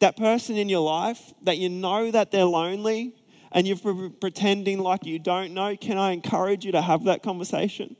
That 0.00 0.16
person 0.16 0.56
in 0.56 0.68
your 0.68 0.80
life 0.80 1.20
that 1.42 1.58
you 1.58 1.68
know 1.68 2.10
that 2.10 2.30
they're 2.30 2.44
lonely 2.44 3.14
and 3.52 3.66
you're 3.66 4.10
pretending 4.20 4.80
like 4.80 5.06
you 5.06 5.18
don't 5.18 5.54
know, 5.54 5.76
can 5.76 5.98
I 5.98 6.10
encourage 6.12 6.64
you 6.64 6.72
to 6.72 6.82
have 6.82 7.04
that 7.04 7.22
conversation? 7.22 7.96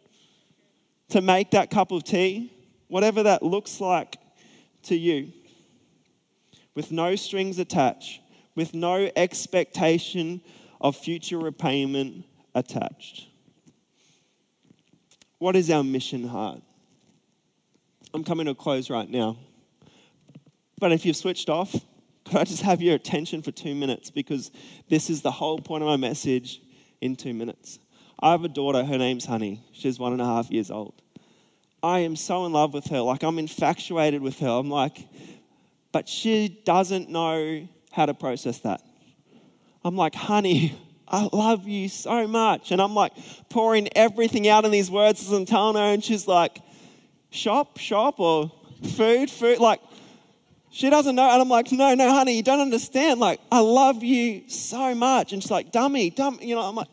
To 1.11 1.21
make 1.21 1.53
that 1.53 1.71
cup 1.71 1.93
of 1.93 2.03
tea, 2.05 2.53
whatever 2.89 3.23
that 3.23 3.43
looks 3.43 3.81
like 3.81 4.17
to 4.85 4.97
you, 4.97 5.33
with 6.75 6.91
no 6.91 7.15
strings 7.17 7.59
attached, 7.59 8.21
with 8.57 8.75
no 8.75 9.09
expectation 9.15 10.41
of 10.81 10.97
future 10.97 11.39
repayment 11.39 12.25
attached. 12.55 13.29
What 15.39 15.55
is 15.55 15.71
our 15.71 15.85
mission 15.85 16.27
heart? 16.27 16.63
I'm 18.15 18.25
coming 18.25 18.47
to 18.47 18.53
a 18.53 18.55
close 18.55 18.89
right 18.89 19.09
now. 19.09 19.37
But 20.81 20.93
if 20.93 21.05
you've 21.05 21.17
switched 21.17 21.51
off, 21.51 21.73
could 22.25 22.37
I 22.37 22.45
just 22.45 22.63
have 22.63 22.83
your 22.83 22.97
attention 22.97 23.43
for 23.43 23.53
two 23.53 23.75
minutes? 23.75 24.11
Because 24.11 24.51
this 24.89 25.11
is 25.11 25.23
the 25.23 25.31
whole 25.31 25.59
point 25.59 25.83
of 25.83 25.89
my 25.89 25.97
message 25.97 26.61
in 27.01 27.15
two 27.15 27.35
minutes. 27.35 27.79
I 28.19 28.31
have 28.31 28.45
a 28.45 28.49
daughter, 28.49 28.83
her 28.83 28.99
name's 28.99 29.27
Honey. 29.27 29.63
She's 29.73 29.99
one 29.99 30.13
and 30.13 30.23
a 30.23 30.25
half 30.25 30.51
years 30.51 30.71
old. 30.71 30.95
I 31.83 32.01
am 32.01 32.17
so 32.17 32.47
in 32.47 32.53
love 32.53 32.73
with 32.73 32.87
her. 32.87 33.01
Like, 33.01 33.23
I'm 33.23 33.39
infatuated 33.39 34.23
with 34.23 34.39
her. 34.39 34.49
I'm 34.49 34.71
like, 34.71 35.07
but 35.93 36.09
she 36.09 36.49
doesn't 36.65 37.11
know 37.11 37.69
how 37.97 38.05
to 38.07 38.15
process 38.15 38.59
that. 38.59 38.83
I'm 39.83 39.97
like, 39.97 40.15
honey, 40.15 40.79
I 41.09 41.29
love 41.33 41.67
you 41.67 41.89
so 41.89 42.29
much. 42.29 42.71
And 42.71 42.81
I'm 42.81 42.95
like 42.95 43.13
pouring 43.49 43.89
everything 43.97 44.47
out 44.47 44.67
in 44.67 44.71
these 44.71 44.91
words 44.91 45.23
as 45.23 45.33
I'm 45.33 45.47
telling 45.47 45.77
her, 45.77 45.95
and 45.95 46.05
she's 46.05 46.29
like, 46.29 46.61
shop, 47.31 47.79
shop, 47.79 48.21
or 48.21 48.53
food, 48.97 49.31
food. 49.31 49.59
Like, 49.59 49.81
she 50.71 50.91
doesn't 50.91 51.17
know. 51.17 51.31
And 51.31 51.41
I'm 51.41 51.49
like, 51.49 51.73
no, 51.73 51.95
no, 51.95 52.13
honey, 52.13 52.37
you 52.37 52.43
don't 52.43 52.61
understand. 52.61 53.19
Like, 53.19 53.41
I 53.51 53.61
love 53.61 54.05
you 54.05 54.47
so 54.47 54.95
much. 54.95 55.33
And 55.33 55.43
she's 55.43 55.51
like, 55.51 55.73
dummy, 55.73 56.11
dummy. 56.11 56.47
You 56.47 56.57
know, 56.57 56.63
I'm 56.63 56.75
like, 56.75 56.89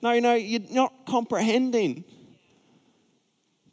no, 0.00 0.18
no, 0.18 0.34
you're 0.34 0.60
not 0.70 1.04
comprehending. 1.06 2.04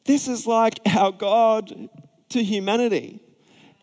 This 0.04 0.28
is 0.28 0.46
like 0.46 0.80
our 0.86 1.14
God 1.14 1.90
to 2.30 2.44
humanity. 2.44 3.22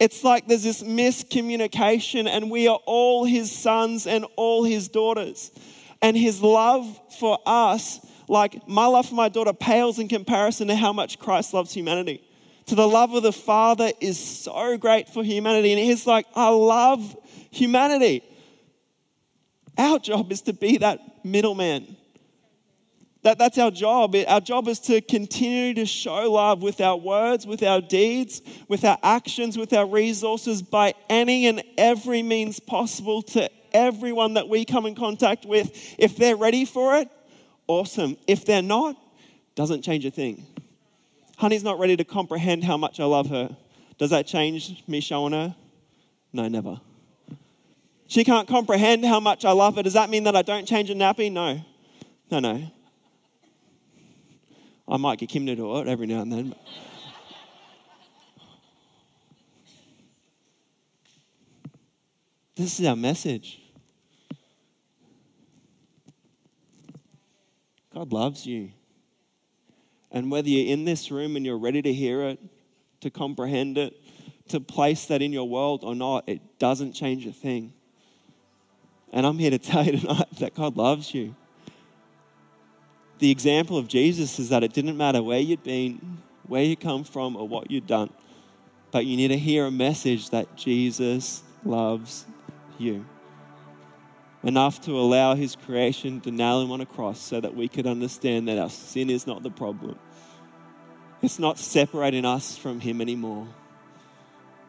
It's 0.00 0.24
like 0.24 0.48
there's 0.48 0.62
this 0.62 0.82
miscommunication, 0.82 2.26
and 2.26 2.50
we 2.50 2.66
are 2.66 2.80
all 2.86 3.26
his 3.26 3.52
sons 3.52 4.06
and 4.06 4.24
all 4.34 4.64
his 4.64 4.88
daughters. 4.88 5.52
And 6.00 6.16
his 6.16 6.40
love 6.40 6.98
for 7.18 7.38
us, 7.44 8.00
like 8.26 8.66
my 8.66 8.86
love 8.86 9.10
for 9.10 9.14
my 9.14 9.28
daughter, 9.28 9.52
pales 9.52 9.98
in 9.98 10.08
comparison 10.08 10.68
to 10.68 10.74
how 10.74 10.94
much 10.94 11.18
Christ 11.18 11.52
loves 11.52 11.74
humanity. 11.74 12.22
To 12.66 12.74
the 12.74 12.88
love 12.88 13.12
of 13.12 13.22
the 13.22 13.32
Father 13.32 13.92
is 14.00 14.18
so 14.18 14.78
great 14.78 15.10
for 15.10 15.22
humanity. 15.22 15.72
And 15.72 15.80
he's 15.80 16.06
like, 16.06 16.24
I 16.34 16.48
love 16.48 17.16
humanity. 17.50 18.24
Our 19.76 19.98
job 19.98 20.32
is 20.32 20.40
to 20.42 20.54
be 20.54 20.78
that 20.78 21.00
middleman 21.24 21.96
that, 23.22 23.38
that's 23.38 23.58
our 23.58 23.70
job. 23.70 24.16
Our 24.26 24.40
job 24.40 24.66
is 24.68 24.78
to 24.80 25.00
continue 25.00 25.74
to 25.74 25.84
show 25.84 26.30
love 26.32 26.62
with 26.62 26.80
our 26.80 26.96
words, 26.96 27.46
with 27.46 27.62
our 27.62 27.80
deeds, 27.80 28.40
with 28.68 28.84
our 28.84 28.98
actions, 29.02 29.58
with 29.58 29.72
our 29.72 29.86
resources, 29.86 30.62
by 30.62 30.94
any 31.08 31.46
and 31.46 31.62
every 31.76 32.22
means 32.22 32.60
possible 32.60 33.22
to 33.22 33.50
everyone 33.72 34.34
that 34.34 34.48
we 34.48 34.64
come 34.64 34.86
in 34.86 34.94
contact 34.94 35.44
with. 35.44 35.70
If 35.98 36.16
they're 36.16 36.36
ready 36.36 36.64
for 36.64 36.96
it, 36.96 37.08
awesome. 37.66 38.16
If 38.26 38.46
they're 38.46 38.62
not, 38.62 38.96
doesn't 39.54 39.82
change 39.82 40.06
a 40.06 40.10
thing. 40.10 40.46
Honey's 41.36 41.64
not 41.64 41.78
ready 41.78 41.96
to 41.96 42.04
comprehend 42.04 42.64
how 42.64 42.76
much 42.76 43.00
I 43.00 43.04
love 43.04 43.28
her. 43.28 43.54
Does 43.98 44.10
that 44.10 44.26
change 44.26 44.82
me 44.88 45.00
showing 45.00 45.34
her? 45.34 45.54
No, 46.32 46.48
never. 46.48 46.80
She 48.08 48.24
can't 48.24 48.48
comprehend 48.48 49.04
how 49.04 49.20
much 49.20 49.44
I 49.44 49.52
love 49.52 49.76
her. 49.76 49.82
Does 49.82 49.92
that 49.92 50.10
mean 50.10 50.24
that 50.24 50.34
I 50.34 50.42
don't 50.42 50.66
change 50.66 50.90
a 50.90 50.94
nappy? 50.94 51.30
No. 51.30 51.62
No, 52.30 52.40
no. 52.40 52.70
I 54.90 54.96
might 54.96 55.20
get 55.20 55.28
Kim 55.28 55.46
to 55.46 55.54
do 55.54 55.78
it 55.78 55.86
every 55.86 56.06
now 56.06 56.20
and 56.20 56.32
then. 56.32 56.54
This 62.56 62.80
is 62.80 62.86
our 62.86 62.96
message. 62.96 63.62
God 67.94 68.12
loves 68.12 68.44
you. 68.44 68.72
And 70.10 70.28
whether 70.28 70.48
you're 70.48 70.72
in 70.72 70.84
this 70.84 71.12
room 71.12 71.36
and 71.36 71.46
you're 71.46 71.58
ready 71.58 71.82
to 71.82 71.92
hear 71.92 72.22
it, 72.22 72.40
to 73.00 73.10
comprehend 73.10 73.78
it, 73.78 73.94
to 74.48 74.58
place 74.58 75.06
that 75.06 75.22
in 75.22 75.32
your 75.32 75.48
world 75.48 75.84
or 75.84 75.94
not, 75.94 76.28
it 76.28 76.58
doesn't 76.58 76.94
change 76.94 77.24
a 77.26 77.32
thing. 77.32 77.72
And 79.12 79.24
I'm 79.24 79.38
here 79.38 79.50
to 79.50 79.58
tell 79.58 79.84
you 79.84 80.00
tonight 80.00 80.28
that 80.40 80.54
God 80.54 80.76
loves 80.76 81.14
you 81.14 81.36
the 83.20 83.30
example 83.30 83.78
of 83.78 83.86
Jesus 83.86 84.38
is 84.38 84.48
that 84.48 84.64
it 84.64 84.72
didn't 84.72 84.96
matter 84.96 85.22
where 85.22 85.38
you'd 85.38 85.62
been, 85.62 86.18
where 86.46 86.62
you 86.62 86.76
come 86.76 87.04
from, 87.04 87.36
or 87.36 87.46
what 87.46 87.70
you'd 87.70 87.86
done, 87.86 88.10
but 88.90 89.06
you 89.06 89.16
need 89.16 89.28
to 89.28 89.38
hear 89.38 89.66
a 89.66 89.70
message 89.70 90.30
that 90.30 90.56
Jesus 90.56 91.42
loves 91.64 92.26
you. 92.78 93.04
Enough 94.42 94.80
to 94.82 94.92
allow 94.92 95.34
his 95.34 95.54
creation 95.54 96.20
to 96.22 96.30
nail 96.30 96.62
him 96.62 96.72
on 96.72 96.80
a 96.80 96.86
cross 96.86 97.20
so 97.20 97.40
that 97.40 97.54
we 97.54 97.68
could 97.68 97.86
understand 97.86 98.48
that 98.48 98.58
our 98.58 98.70
sin 98.70 99.10
is 99.10 99.26
not 99.26 99.42
the 99.42 99.50
problem. 99.50 99.98
It's 101.22 101.38
not 101.38 101.58
separating 101.58 102.24
us 102.24 102.56
from 102.56 102.80
Him 102.80 103.00
anymore, 103.00 103.46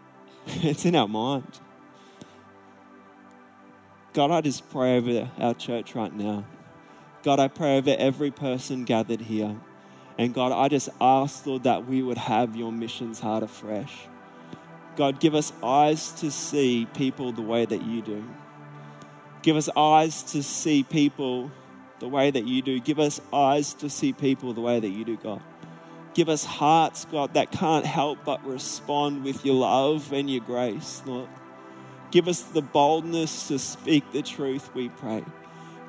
it's 0.48 0.86
in 0.86 0.96
our 0.96 1.08
mind. 1.08 1.60
God, 4.14 4.32
I 4.32 4.42
just 4.42 4.70
pray 4.70 4.98
over 4.98 5.30
our 5.40 5.54
church 5.54 5.96
right 5.96 6.14
now. 6.14 6.44
God, 7.24 7.40
I 7.40 7.48
pray 7.48 7.78
over 7.78 7.96
every 7.98 8.32
person 8.32 8.84
gathered 8.84 9.22
here. 9.22 9.56
And 10.18 10.34
God, 10.34 10.52
I 10.52 10.68
just 10.68 10.90
ask, 11.00 11.46
Lord, 11.46 11.64
that 11.64 11.88
we 11.88 12.02
would 12.02 12.18
have 12.18 12.56
your 12.56 12.72
missions 12.72 13.20
heart 13.20 13.44
afresh. 13.44 14.08
God, 14.96 15.20
give 15.20 15.36
us 15.36 15.54
eyes 15.64 16.12
to 16.14 16.32
see 16.32 16.88
people 16.94 17.32
the 17.32 17.42
way 17.42 17.66
that 17.66 17.84
you 17.84 18.02
do. 18.02 18.24
Give 19.42 19.56
us 19.56 19.70
eyes 19.76 20.24
to 20.24 20.44
see 20.44 20.84
people 20.84 21.52
the 22.00 22.08
way 22.08 22.30
that 22.32 22.46
you 22.46 22.62
do. 22.62 22.80
Give 22.80 23.00
us 23.00 23.22
eyes 23.32 23.74
to 23.76 23.90
see 23.90 24.14
people 24.14 24.54
the 24.54 24.62
way 24.62 24.80
that 24.80 24.90
you 24.90 25.06
do, 25.06 25.18
God. 25.18 25.42
Give 26.14 26.28
us 26.28 26.44
hearts, 26.44 27.06
God, 27.06 27.36
that 27.36 27.52
can't 27.52 27.86
help 27.86 28.20
but 28.26 28.46
respond 28.46 29.24
with 29.24 29.46
your 29.46 29.56
love 29.56 30.12
and 30.12 30.30
your 30.30 30.44
grace, 30.44 31.02
Lord. 31.06 31.30
Give 32.12 32.28
us 32.28 32.42
the 32.42 32.62
boldness 32.62 33.48
to 33.48 33.58
speak 33.58 34.12
the 34.12 34.22
truth, 34.22 34.74
we 34.76 34.90
pray. 34.90 35.24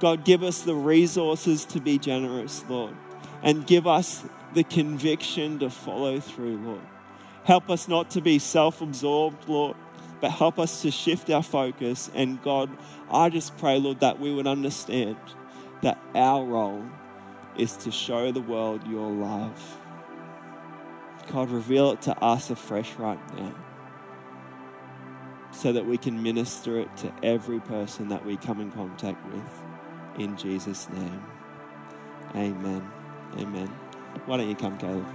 God, 0.02 0.24
give 0.24 0.42
us 0.42 0.62
the 0.62 0.74
resources 0.74 1.64
to 1.66 1.80
be 1.80 1.96
generous, 1.96 2.64
Lord. 2.68 2.92
And 3.40 3.64
give 3.64 3.86
us 3.86 4.24
the 4.52 4.64
conviction 4.64 5.60
to 5.60 5.70
follow 5.70 6.18
through, 6.18 6.56
Lord. 6.56 6.80
Help 7.44 7.70
us 7.70 7.86
not 7.86 8.10
to 8.10 8.20
be 8.20 8.40
self 8.40 8.80
absorbed, 8.80 9.48
Lord, 9.48 9.76
but 10.20 10.32
help 10.32 10.58
us 10.58 10.82
to 10.82 10.90
shift 10.90 11.30
our 11.30 11.42
focus. 11.44 12.10
And 12.16 12.42
God, 12.42 12.68
I 13.12 13.28
just 13.28 13.56
pray, 13.58 13.78
Lord, 13.78 14.00
that 14.00 14.18
we 14.18 14.34
would 14.34 14.48
understand 14.48 15.18
that 15.82 16.02
our 16.16 16.44
role 16.44 16.84
is 17.56 17.76
to 17.76 17.92
show 17.92 18.32
the 18.32 18.40
world 18.40 18.84
your 18.88 19.08
love. 19.08 19.78
God, 21.30 21.48
reveal 21.48 21.92
it 21.92 22.02
to 22.02 22.18
us 22.18 22.50
afresh 22.50 22.92
right 22.94 23.36
now 23.38 23.54
so 25.52 25.72
that 25.72 25.86
we 25.86 25.96
can 25.96 26.20
minister 26.24 26.80
it 26.80 26.96
to 26.96 27.14
every 27.22 27.60
person 27.60 28.08
that 28.08 28.26
we 28.26 28.36
come 28.36 28.60
in 28.60 28.72
contact 28.72 29.24
with. 29.32 29.61
In 30.18 30.36
Jesus' 30.36 30.88
name. 30.90 31.22
Amen. 32.36 32.90
Amen. 33.38 33.68
Why 34.26 34.36
don't 34.38 34.48
you 34.48 34.56
come, 34.56 34.78
Caleb? 34.78 35.06